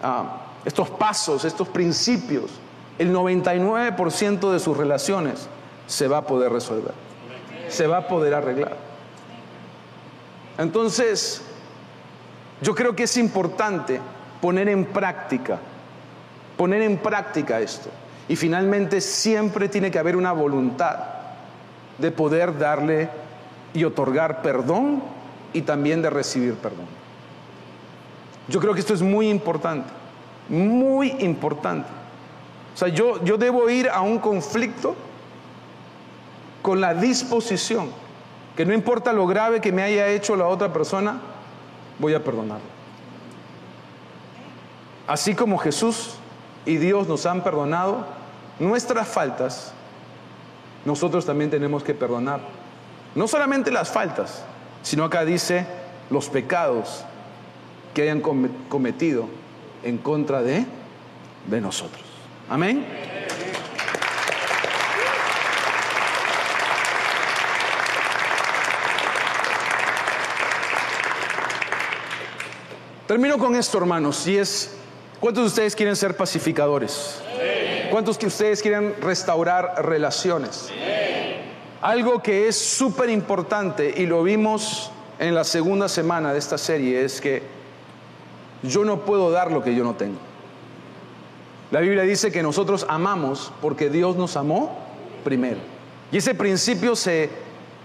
ah, 0.02 0.24
estos 0.64 0.90
pasos, 0.90 1.44
estos 1.44 1.68
principios, 1.68 2.50
el 2.98 3.12
99% 3.12 4.52
de 4.52 4.60
sus 4.60 4.76
relaciones 4.76 5.48
se 5.86 6.08
va 6.08 6.18
a 6.18 6.22
poder 6.22 6.52
resolver, 6.52 6.92
se 7.68 7.86
va 7.86 7.98
a 7.98 8.08
poder 8.08 8.34
arreglar. 8.34 8.85
Entonces, 10.58 11.42
yo 12.62 12.74
creo 12.74 12.96
que 12.96 13.04
es 13.04 13.16
importante 13.16 14.00
poner 14.40 14.68
en 14.68 14.86
práctica, 14.86 15.58
poner 16.56 16.82
en 16.82 16.98
práctica 16.98 17.60
esto. 17.60 17.90
Y 18.28 18.36
finalmente 18.36 19.00
siempre 19.00 19.68
tiene 19.68 19.90
que 19.90 19.98
haber 19.98 20.16
una 20.16 20.32
voluntad 20.32 20.98
de 21.98 22.10
poder 22.10 22.58
darle 22.58 23.08
y 23.72 23.84
otorgar 23.84 24.42
perdón 24.42 25.02
y 25.52 25.62
también 25.62 26.02
de 26.02 26.10
recibir 26.10 26.54
perdón. 26.54 26.86
Yo 28.48 28.60
creo 28.60 28.74
que 28.74 28.80
esto 28.80 28.94
es 28.94 29.02
muy 29.02 29.28
importante, 29.28 29.88
muy 30.48 31.10
importante. 31.20 31.88
O 32.74 32.76
sea, 32.76 32.88
yo, 32.88 33.22
yo 33.24 33.36
debo 33.36 33.68
ir 33.70 33.88
a 33.88 34.00
un 34.00 34.18
conflicto 34.18 34.94
con 36.62 36.80
la 36.80 36.94
disposición, 36.94 37.90
que 38.56 38.64
no 38.64 38.72
importa 38.72 39.12
lo 39.12 39.26
grave 39.26 39.60
que 39.60 39.72
me 39.72 39.82
haya 39.82 40.08
hecho 40.08 40.34
la 40.34 40.46
otra 40.46 40.72
persona, 40.72 41.20
voy 41.98 42.14
a 42.14 42.24
perdonarlo. 42.24 42.64
Así 45.06 45.34
como 45.34 45.58
Jesús 45.58 46.16
y 46.64 46.76
Dios 46.76 47.06
nos 47.06 47.26
han 47.26 47.44
perdonado 47.44 48.06
nuestras 48.58 49.06
faltas, 49.06 49.72
nosotros 50.84 51.26
también 51.26 51.50
tenemos 51.50 51.82
que 51.82 51.94
perdonar. 51.94 52.40
No 53.14 53.28
solamente 53.28 53.70
las 53.70 53.90
faltas, 53.90 54.42
sino 54.82 55.04
acá 55.04 55.24
dice 55.24 55.66
los 56.10 56.28
pecados 56.28 57.04
que 57.94 58.02
hayan 58.02 58.20
cometido 58.20 59.26
en 59.82 59.98
contra 59.98 60.42
de, 60.42 60.64
de 61.46 61.60
nosotros. 61.60 62.02
Amén. 62.48 62.84
Termino 73.06 73.38
con 73.38 73.54
esto, 73.54 73.78
hermanos, 73.78 74.26
y 74.26 74.36
es, 74.36 74.72
¿cuántos 75.20 75.44
de 75.44 75.48
ustedes 75.48 75.76
quieren 75.76 75.94
ser 75.94 76.16
pacificadores? 76.16 77.20
¿Cuántos 77.88 78.18
de 78.18 78.26
ustedes 78.26 78.60
quieren 78.60 78.96
restaurar 79.00 79.86
relaciones? 79.86 80.70
Algo 81.80 82.20
que 82.20 82.48
es 82.48 82.58
súper 82.58 83.08
importante 83.10 83.94
y 83.96 84.06
lo 84.06 84.24
vimos 84.24 84.90
en 85.20 85.36
la 85.36 85.44
segunda 85.44 85.88
semana 85.88 86.32
de 86.32 86.40
esta 86.40 86.58
serie 86.58 87.04
es 87.04 87.20
que 87.20 87.42
yo 88.64 88.84
no 88.84 89.04
puedo 89.04 89.30
dar 89.30 89.52
lo 89.52 89.62
que 89.62 89.76
yo 89.76 89.84
no 89.84 89.94
tengo. 89.94 90.18
La 91.70 91.78
Biblia 91.78 92.02
dice 92.02 92.32
que 92.32 92.42
nosotros 92.42 92.86
amamos 92.88 93.52
porque 93.62 93.88
Dios 93.88 94.16
nos 94.16 94.36
amó 94.36 94.76
primero. 95.22 95.58
Y 96.10 96.16
ese 96.16 96.34
principio 96.34 96.96
se, 96.96 97.30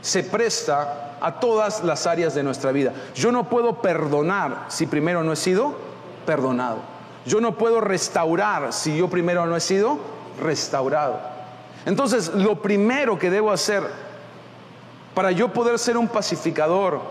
se 0.02 0.24
presta 0.24 1.11
a 1.22 1.40
todas 1.40 1.84
las 1.84 2.08
áreas 2.08 2.34
de 2.34 2.44
nuestra 2.44 2.72
vida. 2.72 2.94
Yo 3.16 3.32
no 3.32 3.48
puedo 3.48 3.82
perdonar 3.82 4.66
si 4.68 4.88
primero 4.88 5.24
no 5.24 5.32
he 5.32 5.36
sido 5.36 5.76
perdonado. 6.26 6.80
Yo 7.26 7.40
no 7.40 7.58
puedo 7.58 7.80
restaurar 7.80 8.74
si 8.74 8.98
yo 8.98 9.08
primero 9.08 9.46
no 9.46 9.56
he 9.56 9.60
sido 9.60 10.00
restaurado. 10.42 11.20
Entonces, 11.86 12.30
lo 12.34 12.62
primero 12.62 13.18
que 13.18 13.30
debo 13.30 13.52
hacer 13.52 13.84
para 15.14 15.32
yo 15.32 15.50
poder 15.54 15.78
ser 15.78 15.98
un 15.98 16.08
pacificador, 16.08 17.02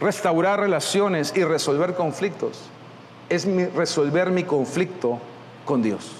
restaurar 0.00 0.60
relaciones 0.60 1.32
y 1.34 1.42
resolver 1.42 1.94
conflictos, 1.94 2.60
es 3.28 3.46
resolver 3.74 4.30
mi 4.30 4.44
conflicto 4.44 5.18
con 5.64 5.82
Dios. 5.82 6.12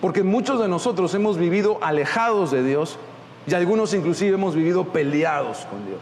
Porque 0.00 0.22
muchos 0.22 0.60
de 0.60 0.68
nosotros 0.68 1.14
hemos 1.14 1.36
vivido 1.36 1.78
alejados 1.82 2.50
de 2.50 2.62
Dios 2.62 2.98
y 3.46 3.54
algunos 3.54 3.94
inclusive 3.94 4.34
hemos 4.34 4.54
vivido 4.54 4.84
peleados 4.92 5.66
con 5.70 5.86
Dios. 5.86 6.00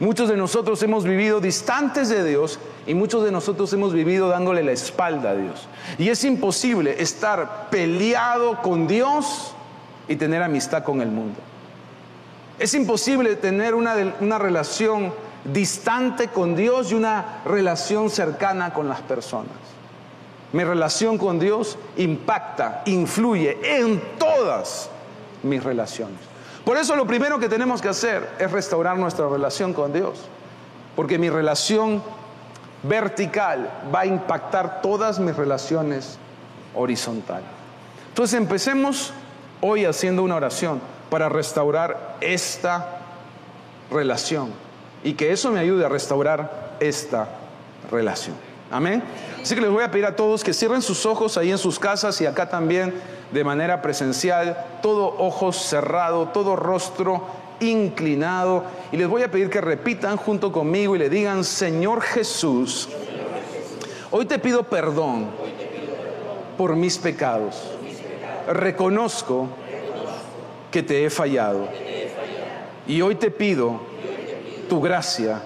Muchos 0.00 0.28
de 0.28 0.36
nosotros 0.36 0.82
hemos 0.82 1.04
vivido 1.04 1.40
distantes 1.40 2.08
de 2.08 2.24
Dios 2.24 2.60
y 2.86 2.94
muchos 2.94 3.24
de 3.24 3.32
nosotros 3.32 3.72
hemos 3.72 3.92
vivido 3.92 4.28
dándole 4.28 4.62
la 4.62 4.72
espalda 4.72 5.30
a 5.30 5.34
Dios. 5.34 5.66
Y 5.98 6.08
es 6.08 6.22
imposible 6.24 7.02
estar 7.02 7.68
peleado 7.68 8.62
con 8.62 8.86
Dios 8.86 9.52
y 10.06 10.16
tener 10.16 10.42
amistad 10.42 10.84
con 10.84 11.00
el 11.00 11.08
mundo. 11.08 11.40
Es 12.58 12.74
imposible 12.74 13.36
tener 13.36 13.74
una, 13.74 13.94
una 14.20 14.38
relación 14.38 15.12
distante 15.44 16.28
con 16.28 16.54
Dios 16.54 16.92
y 16.92 16.94
una 16.94 17.40
relación 17.44 18.08
cercana 18.08 18.72
con 18.72 18.88
las 18.88 19.00
personas. 19.00 19.52
Mi 20.52 20.64
relación 20.64 21.18
con 21.18 21.38
Dios 21.38 21.76
impacta, 21.96 22.82
influye 22.86 23.58
en 23.62 24.00
todas 24.18 24.90
mis 25.42 25.62
relaciones. 25.62 26.18
Por 26.68 26.76
eso 26.76 26.94
lo 26.96 27.06
primero 27.06 27.38
que 27.38 27.48
tenemos 27.48 27.80
que 27.80 27.88
hacer 27.88 28.28
es 28.38 28.52
restaurar 28.52 28.98
nuestra 28.98 29.26
relación 29.26 29.72
con 29.72 29.90
Dios. 29.90 30.18
Porque 30.94 31.16
mi 31.16 31.30
relación 31.30 32.02
vertical 32.82 33.70
va 33.94 34.00
a 34.00 34.06
impactar 34.06 34.82
todas 34.82 35.18
mis 35.18 35.34
relaciones 35.34 36.18
horizontales. 36.74 37.46
Entonces 38.10 38.38
empecemos 38.38 39.14
hoy 39.62 39.86
haciendo 39.86 40.22
una 40.22 40.36
oración 40.36 40.82
para 41.08 41.30
restaurar 41.30 42.16
esta 42.20 42.98
relación 43.90 44.52
y 45.02 45.14
que 45.14 45.32
eso 45.32 45.50
me 45.50 45.60
ayude 45.60 45.86
a 45.86 45.88
restaurar 45.88 46.76
esta 46.80 47.28
relación. 47.90 48.36
Amén. 48.70 49.02
Así 49.42 49.54
que 49.54 49.60
les 49.60 49.70
voy 49.70 49.82
a 49.82 49.90
pedir 49.90 50.06
a 50.06 50.16
todos 50.16 50.42
que 50.42 50.52
cierren 50.52 50.82
sus 50.82 51.06
ojos 51.06 51.36
ahí 51.38 51.50
en 51.50 51.58
sus 51.58 51.78
casas 51.78 52.20
y 52.20 52.26
acá 52.26 52.48
también 52.48 52.94
de 53.32 53.44
manera 53.44 53.80
presencial, 53.82 54.66
todo 54.82 55.14
ojos 55.18 55.56
cerrado, 55.56 56.28
todo 56.28 56.56
rostro 56.56 57.22
inclinado. 57.60 58.64
Y 58.92 58.96
les 58.96 59.08
voy 59.08 59.22
a 59.22 59.30
pedir 59.30 59.50
que 59.50 59.60
repitan 59.60 60.16
junto 60.16 60.52
conmigo 60.52 60.96
y 60.96 60.98
le 60.98 61.08
digan, 61.08 61.44
Señor 61.44 62.02
Jesús, 62.02 62.88
hoy 64.10 64.26
te 64.26 64.38
pido 64.38 64.64
perdón 64.64 65.26
por 66.56 66.76
mis 66.76 66.98
pecados. 66.98 67.62
Reconozco 68.48 69.48
que 70.70 70.82
te 70.82 71.04
he 71.04 71.10
fallado. 71.10 71.68
Y 72.86 73.02
hoy 73.02 73.14
te 73.14 73.30
pido 73.30 73.80
tu 74.68 74.80
gracia 74.80 75.42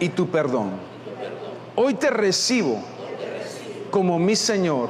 y 0.00 0.08
tu 0.08 0.28
perdón 0.28 0.94
Hoy 1.76 1.94
te 1.94 2.08
recibo 2.08 2.80
como 3.94 4.18
mi 4.18 4.34
Señor 4.34 4.88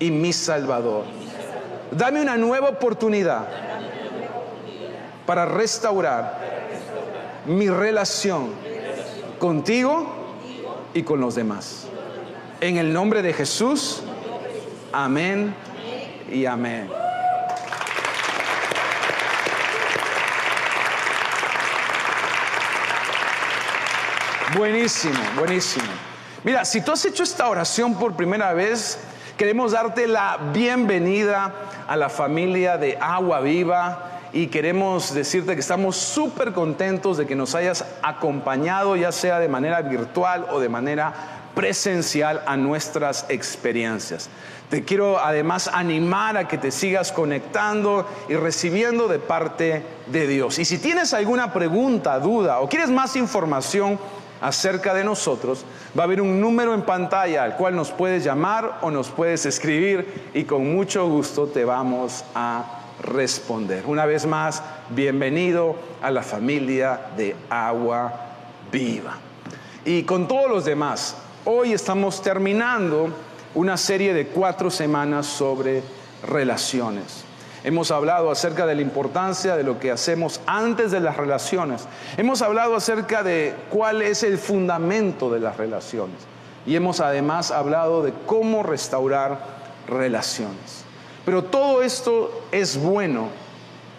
y 0.00 0.10
mi 0.10 0.32
Salvador. 0.32 1.04
Dame 1.90 2.22
una 2.22 2.38
nueva 2.38 2.70
oportunidad 2.70 3.46
para 5.26 5.44
restaurar 5.44 6.38
mi 7.44 7.68
relación 7.68 8.48
contigo 9.38 10.06
y 10.94 11.02
con 11.02 11.20
los 11.20 11.34
demás. 11.34 11.86
En 12.62 12.78
el 12.78 12.94
nombre 12.94 13.20
de 13.20 13.34
Jesús, 13.34 14.02
amén 14.90 15.54
y 16.30 16.46
amén. 16.46 16.88
Buenísimo, 24.56 25.20
buenísimo. 25.36 26.11
Mira, 26.44 26.64
si 26.64 26.80
tú 26.80 26.92
has 26.92 27.04
hecho 27.04 27.22
esta 27.22 27.48
oración 27.48 27.94
por 27.94 28.14
primera 28.14 28.52
vez, 28.52 28.98
Queremos 29.36 29.72
darte 29.72 30.06
la 30.06 30.38
bienvenida 30.52 31.52
a 31.88 31.96
la 31.96 32.08
familia 32.10 32.76
de 32.76 32.98
Agua 33.00 33.40
Viva 33.40 34.20
y 34.32 34.48
queremos 34.48 35.14
decirte 35.14 35.54
que 35.54 35.60
estamos 35.60 35.96
súper 35.96 36.52
contentos 36.52 37.16
de 37.16 37.26
que 37.26 37.34
nos 37.34 37.54
hayas 37.54 37.84
acompañado, 38.02 38.94
ya 38.94 39.10
sea 39.10 39.40
de 39.40 39.48
manera 39.48 39.80
virtual 39.80 40.46
o 40.50 40.60
de 40.60 40.68
manera 40.68 41.12
presencial 41.54 42.42
a 42.46 42.56
nuestras 42.56 43.26
experiencias. 43.30 44.28
Te 44.68 44.84
quiero 44.84 45.18
además 45.18 45.68
animar 45.72 46.36
a 46.36 46.46
que 46.46 46.58
te 46.58 46.70
sigas 46.70 47.10
conectando 47.10 48.06
y 48.28 48.36
recibiendo 48.36 49.08
de 49.08 49.18
parte 49.18 49.84
de 50.06 50.26
Dios. 50.26 50.58
Y 50.58 50.64
si 50.64 50.78
tienes 50.78 51.14
alguna 51.14 51.52
pregunta, 51.52 52.18
duda 52.20 52.60
o 52.60 52.68
quieres 52.68 52.90
más 52.90 53.16
información 53.16 53.98
acerca 54.42 54.92
de 54.92 55.04
nosotros, 55.04 55.64
va 55.96 56.02
a 56.02 56.06
haber 56.06 56.20
un 56.20 56.40
número 56.40 56.74
en 56.74 56.82
pantalla 56.82 57.44
al 57.44 57.56
cual 57.56 57.76
nos 57.76 57.92
puedes 57.92 58.24
llamar 58.24 58.80
o 58.82 58.90
nos 58.90 59.08
puedes 59.08 59.46
escribir 59.46 60.30
y 60.34 60.44
con 60.44 60.70
mucho 60.74 61.08
gusto 61.08 61.46
te 61.46 61.64
vamos 61.64 62.24
a 62.34 62.80
responder. 63.02 63.84
Una 63.86 64.04
vez 64.04 64.26
más, 64.26 64.62
bienvenido 64.90 65.76
a 66.02 66.10
la 66.10 66.22
familia 66.22 67.00
de 67.16 67.36
Agua 67.48 68.12
Viva. 68.70 69.16
Y 69.84 70.02
con 70.02 70.26
todos 70.26 70.50
los 70.50 70.64
demás, 70.64 71.16
hoy 71.44 71.72
estamos 71.72 72.20
terminando 72.20 73.10
una 73.54 73.76
serie 73.76 74.12
de 74.12 74.26
cuatro 74.26 74.70
semanas 74.70 75.26
sobre 75.26 75.82
relaciones. 76.26 77.21
Hemos 77.64 77.92
hablado 77.92 78.30
acerca 78.30 78.66
de 78.66 78.74
la 78.74 78.82
importancia 78.82 79.56
de 79.56 79.62
lo 79.62 79.78
que 79.78 79.92
hacemos 79.92 80.40
antes 80.46 80.90
de 80.90 80.98
las 80.98 81.16
relaciones. 81.16 81.86
Hemos 82.16 82.42
hablado 82.42 82.74
acerca 82.74 83.22
de 83.22 83.54
cuál 83.70 84.02
es 84.02 84.24
el 84.24 84.38
fundamento 84.38 85.30
de 85.30 85.38
las 85.38 85.56
relaciones. 85.56 86.16
Y 86.66 86.74
hemos 86.74 87.00
además 87.00 87.52
hablado 87.52 88.02
de 88.02 88.12
cómo 88.26 88.64
restaurar 88.64 89.38
relaciones. 89.86 90.84
Pero 91.24 91.44
todo 91.44 91.82
esto 91.82 92.42
es 92.50 92.82
bueno, 92.82 93.28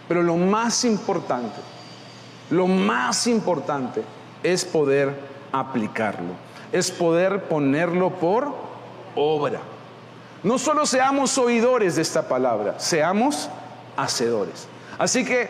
pero 0.09 0.23
lo 0.23 0.35
más 0.35 0.83
importante, 0.83 1.61
lo 2.49 2.67
más 2.67 3.27
importante 3.27 4.03
es 4.43 4.65
poder 4.65 5.15
aplicarlo, 5.53 6.33
es 6.73 6.91
poder 6.91 7.43
ponerlo 7.45 8.09
por 8.11 8.53
obra. 9.15 9.61
No 10.43 10.59
solo 10.59 10.85
seamos 10.85 11.37
oidores 11.37 11.95
de 11.95 12.01
esta 12.01 12.27
palabra, 12.27 12.77
seamos 12.77 13.49
hacedores. 13.95 14.67
Así 14.97 15.23
que 15.23 15.49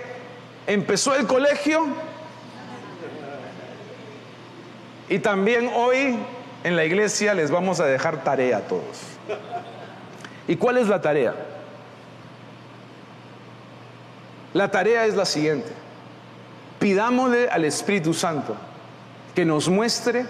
empezó 0.68 1.16
el 1.16 1.26
colegio 1.26 1.88
y 5.10 5.20
también 5.20 5.70
hoy 5.76 6.18
en 6.64 6.76
la 6.76 6.86
iglesia 6.86 7.34
les 7.34 7.52
vamos 7.52 7.80
a 7.80 7.86
dejar 7.86 8.24
tarea 8.24 8.58
a 8.58 8.62
todos. 8.62 9.00
¿Y 10.48 10.56
cuál 10.58 10.78
es 10.78 10.88
la 10.88 11.02
tarea? 11.02 11.34
La 14.54 14.70
tarea 14.70 15.06
es 15.06 15.16
la 15.16 15.26
siguiente. 15.26 15.72
Pidámosle 16.80 17.50
al 17.50 17.66
Espíritu 17.66 18.14
Santo 18.14 18.56
que 19.34 19.46
nos 19.46 19.68
muestre 19.70 20.26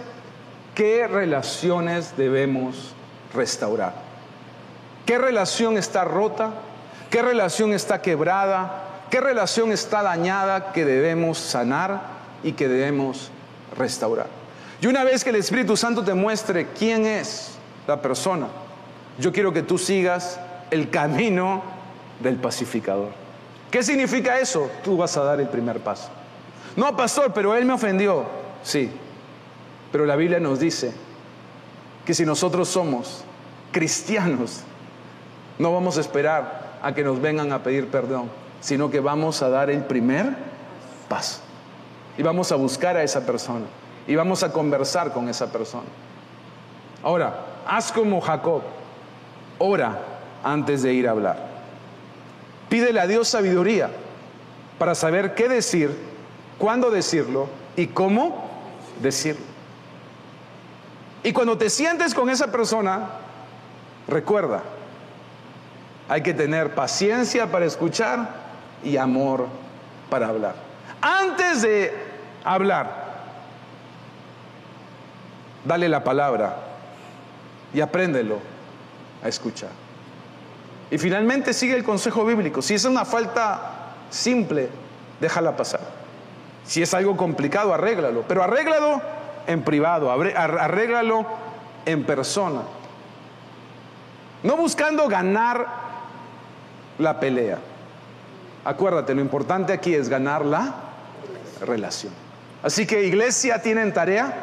qué 0.74 1.07
relaciones 1.07 2.16
debemos 2.16 2.93
restaurar. 3.34 4.12
¿Qué 5.06 5.18
relación 5.18 5.78
está 5.78 6.04
rota? 6.04 6.51
¿Qué 7.10 7.22
relación 7.22 7.74
está 7.74 8.01
quebrada? 8.01 8.84
¿Qué 9.10 9.22
relación 9.22 9.72
está 9.72 10.01
dañada 10.01 10.72
que 10.72 10.86
debemos 10.86 11.38
sanar 11.38 12.01
y 12.43 12.54
que 12.54 12.68
debemos 12.68 13.30
restaurar? 13.78 14.28
Y 14.82 14.88
una 14.88 15.04
vez 15.04 15.24
que 15.24 15.30
el 15.30 15.36
Espíritu 15.38 15.78
Santo 15.78 16.04
te 16.04 16.14
muestre 16.14 16.68
quién 16.78 17.06
es 17.06 17.51
la 17.88 18.01
persona, 18.01 18.47
yo 19.20 19.32
quiero 19.32 19.54
que 19.54 19.62
tú 19.62 19.78
sigas 19.78 20.39
el 20.72 20.89
camino 20.89 21.62
del 22.20 22.38
pacificador. 22.38 23.12
¿Qué 23.70 23.84
significa 23.84 24.39
eso? 24.39 24.70
Tú 24.84 24.97
vas 24.97 25.16
a 25.18 25.24
dar 25.24 25.39
el 25.39 25.47
primer 25.47 25.80
paso. 25.80 26.10
No, 26.76 26.95
pastor, 26.97 27.34
pero 27.34 27.56
él 27.56 27.66
me 27.66 27.74
ofendió. 27.74 28.26
Sí, 28.64 28.89
pero 29.91 30.06
la 30.06 30.16
Biblia 30.16 30.39
nos 30.39 30.60
dice 30.60 30.91
que 32.06 32.14
si 32.14 32.26
nosotros 32.26 32.68
somos 32.68 33.24
cristianos, 33.72 34.64
no 35.60 35.74
vamos 35.74 35.97
a 35.97 36.01
esperar 36.01 36.80
a 36.82 36.93
que 36.93 37.04
nos 37.04 37.22
vengan 37.22 37.51
a 37.51 37.64
pedir 37.64 37.88
perdón, 37.88 38.30
sino 38.62 38.89
que 38.89 38.99
vamos 38.99 39.41
a 39.41 39.49
dar 39.49 39.70
el 39.70 39.84
primer 39.84 40.36
paso. 41.08 41.39
Y 42.18 42.24
vamos 42.24 42.51
a 42.51 42.56
buscar 42.56 42.97
a 42.97 43.04
esa 43.04 43.26
persona. 43.26 43.66
Y 44.08 44.16
vamos 44.16 44.43
a 44.43 44.51
conversar 44.51 45.14
con 45.14 45.30
esa 45.30 45.51
persona. 45.51 45.88
Ahora, 47.01 47.36
haz 47.66 47.91
como 47.91 48.22
Jacob. 48.22 48.62
Ora 49.60 49.99
antes 50.43 50.84
de 50.84 50.93
ir 50.93 51.08
a 51.08 51.12
hablar. 51.12 51.38
Pídele 52.70 52.99
a 52.99 53.08
Dios 53.08 53.28
sabiduría 53.28 53.89
para 54.78 54.95
saber 54.95 55.36
qué 55.36 55.47
decir, 55.47 55.95
cuándo 56.58 56.91
decirlo 56.91 57.47
y 57.76 57.88
cómo 57.88 58.49
decirlo. 59.01 59.45
Y 61.24 61.32
cuando 61.32 61.58
te 61.58 61.70
sientes 61.70 62.14
con 62.14 62.30
esa 62.30 62.51
persona, 62.51 63.10
recuerda, 64.08 64.64
hay 66.10 66.22
que 66.22 66.34
tener 66.34 66.76
paciencia 66.76 67.51
para 67.51 67.66
escuchar 67.66 68.30
y 68.84 68.97
amor 68.97 69.47
para 70.10 70.28
hablar. 70.28 70.56
Antes 71.01 71.62
de 71.62 71.93
hablar, 72.43 73.04
dale 75.66 75.89
la 75.89 76.04
palabra 76.04 76.58
y 77.74 77.82
apréndelo 77.82 78.39
a 79.24 79.28
escuchar. 79.28 79.70
Y 80.91 80.97
finalmente 80.97 81.54
sigue 81.54 81.76
el 81.76 81.84
consejo 81.84 82.26
bíblico. 82.26 82.62
Si 82.62 82.76
es 82.76 82.86
una 82.86 83.06
falta 83.06 83.95
simple, 84.10 84.70
déjala 85.20 85.56
pasar. 85.56 85.82
Si 86.66 86.82
es 86.82 86.93
algo 86.93 87.18
complicado, 87.18 87.74
arréglalo. 87.74 88.24
Pero 88.28 88.43
arréglalo 88.43 89.01
en 89.47 89.64
privado, 89.64 90.12
arréglalo 90.12 91.26
en 91.86 92.04
persona. 92.04 92.62
No 94.43 94.58
buscando 94.58 95.08
ganar 95.08 95.93
la 97.04 97.20
pelea. 97.20 97.60
Acuérdate, 98.66 99.14
lo 99.14 99.22
importante 99.22 99.74
aquí 99.74 99.93
es 99.93 100.10
ganar 100.10 100.45
la 100.45 100.74
relación. 101.62 102.14
Así 102.64 102.86
que 102.88 103.04
iglesia, 103.04 103.62
tienen 103.62 103.93
tarea. 103.93 104.34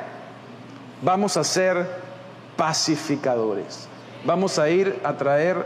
Vamos 1.02 1.36
a 1.36 1.44
ser 1.44 1.86
pacificadores. 2.56 3.88
Vamos 4.24 4.58
a 4.58 4.68
ir 4.68 5.00
a 5.02 5.16
traer 5.16 5.64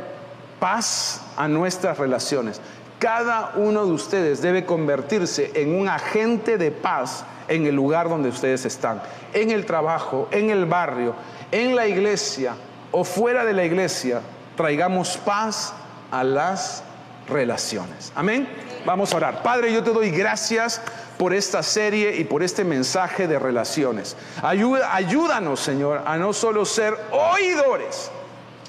paz 0.60 1.20
a 1.36 1.48
nuestras 1.48 1.98
relaciones. 1.98 2.60
Cada 3.00 3.52
uno 3.56 3.84
de 3.84 3.92
ustedes 3.92 4.40
debe 4.40 4.64
convertirse 4.64 5.50
en 5.54 5.78
un 5.78 5.88
agente 5.88 6.56
de 6.56 6.70
paz 6.70 7.24
en 7.48 7.66
el 7.66 7.74
lugar 7.74 8.08
donde 8.08 8.28
ustedes 8.28 8.64
están, 8.64 9.02
en 9.32 9.50
el 9.50 9.66
trabajo, 9.66 10.28
en 10.30 10.50
el 10.50 10.64
barrio, 10.64 11.14
en 11.50 11.74
la 11.74 11.86
iglesia 11.86 12.54
o 12.92 13.04
fuera 13.04 13.44
de 13.44 13.52
la 13.52 13.64
iglesia. 13.64 14.20
Traigamos 14.56 15.16
paz 15.18 15.74
a 16.14 16.22
las 16.22 16.84
relaciones. 17.28 18.12
Amén. 18.14 18.48
Vamos 18.86 19.12
a 19.12 19.16
orar. 19.16 19.42
Padre, 19.42 19.72
yo 19.72 19.82
te 19.82 19.92
doy 19.92 20.10
gracias 20.10 20.80
por 21.18 21.34
esta 21.34 21.62
serie 21.62 22.16
y 22.16 22.24
por 22.24 22.42
este 22.44 22.62
mensaje 22.62 23.26
de 23.26 23.38
relaciones. 23.38 24.16
ayúdanos, 24.42 25.58
Señor, 25.58 26.02
a 26.06 26.16
no 26.16 26.32
solo 26.32 26.64
ser 26.64 26.96
oidores, 27.10 28.10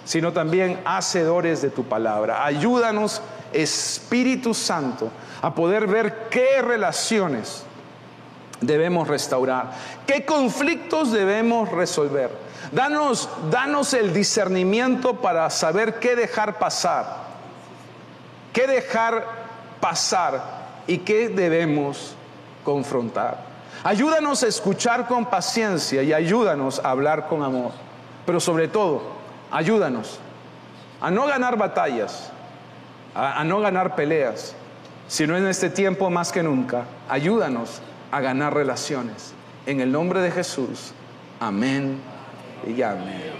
sino 0.05 0.33
también 0.33 0.79
hacedores 0.85 1.61
de 1.61 1.69
tu 1.69 1.83
palabra. 1.83 2.43
Ayúdanos, 2.45 3.21
Espíritu 3.53 4.55
Santo, 4.55 5.11
a 5.41 5.53
poder 5.53 5.85
ver 5.85 6.29
qué 6.31 6.63
relaciones 6.63 7.63
debemos 8.59 9.07
restaurar, 9.07 9.71
qué 10.07 10.25
conflictos 10.25 11.11
debemos 11.11 11.69
resolver. 11.71 12.31
Danos, 12.71 13.29
danos 13.51 13.93
el 13.93 14.13
discernimiento 14.13 15.21
para 15.21 15.49
saber 15.49 15.99
qué 15.99 16.15
dejar 16.15 16.57
pasar, 16.57 17.34
qué 18.55 18.65
dejar 18.67 19.25
pasar 19.81 20.41
y 20.87 20.99
qué 20.99 21.27
debemos 21.27 22.15
confrontar. 22.63 23.37
Ayúdanos 23.83 24.43
a 24.43 24.47
escuchar 24.47 25.07
con 25.07 25.25
paciencia 25.25 26.01
y 26.01 26.13
ayúdanos 26.13 26.79
a 26.79 26.89
hablar 26.89 27.27
con 27.27 27.43
amor. 27.43 27.71
Pero 28.25 28.39
sobre 28.39 28.69
todo, 28.69 29.03
ayúdanos 29.51 30.19
a 31.01 31.11
no 31.11 31.27
ganar 31.27 31.57
batallas, 31.57 32.31
a, 33.13 33.43
no 33.43 33.59
ganar 33.59 33.93
peleas, 33.93 34.55
sino 35.09 35.35
en 35.35 35.47
este 35.47 35.69
tiempo 35.69 36.09
más 36.09 36.31
que 36.31 36.41
nunca, 36.41 36.85
ayúdanos 37.09 37.81
a 38.09 38.21
ganar 38.21 38.53
relaciones. 38.53 39.33
En 39.65 39.81
el 39.81 39.91
nombre 39.91 40.21
de 40.21 40.31
Jesús, 40.31 40.93
amén 41.41 41.99
y 42.65 42.81
amén. 42.81 43.33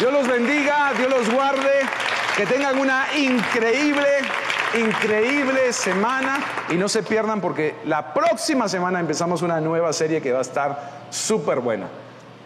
Dios 0.00 0.12
los 0.12 0.26
bendiga, 0.26 0.92
Dios 0.98 1.08
los 1.08 1.30
guarde, 1.30 1.86
que 2.36 2.46
tengan 2.46 2.78
una 2.78 3.06
increíble, 3.16 4.06
increíble 4.78 5.72
semana 5.72 6.38
y 6.68 6.74
no 6.74 6.88
se 6.88 7.02
pierdan 7.02 7.40
porque 7.40 7.76
la 7.84 8.14
próxima 8.14 8.68
semana 8.68 9.00
empezamos 9.00 9.42
una 9.42 9.60
nueva 9.60 9.92
serie 9.92 10.20
que 10.20 10.32
va 10.32 10.38
a 10.38 10.42
estar 10.42 11.06
súper 11.10 11.60
buena. 11.60 11.88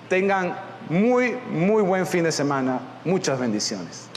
Tengan 0.08 0.56
muy, 0.88 1.36
muy 1.50 1.82
buen 1.82 2.06
fin 2.06 2.24
de 2.24 2.32
semana. 2.32 2.80
Muchas 3.04 3.38
bendiciones. 3.38 4.08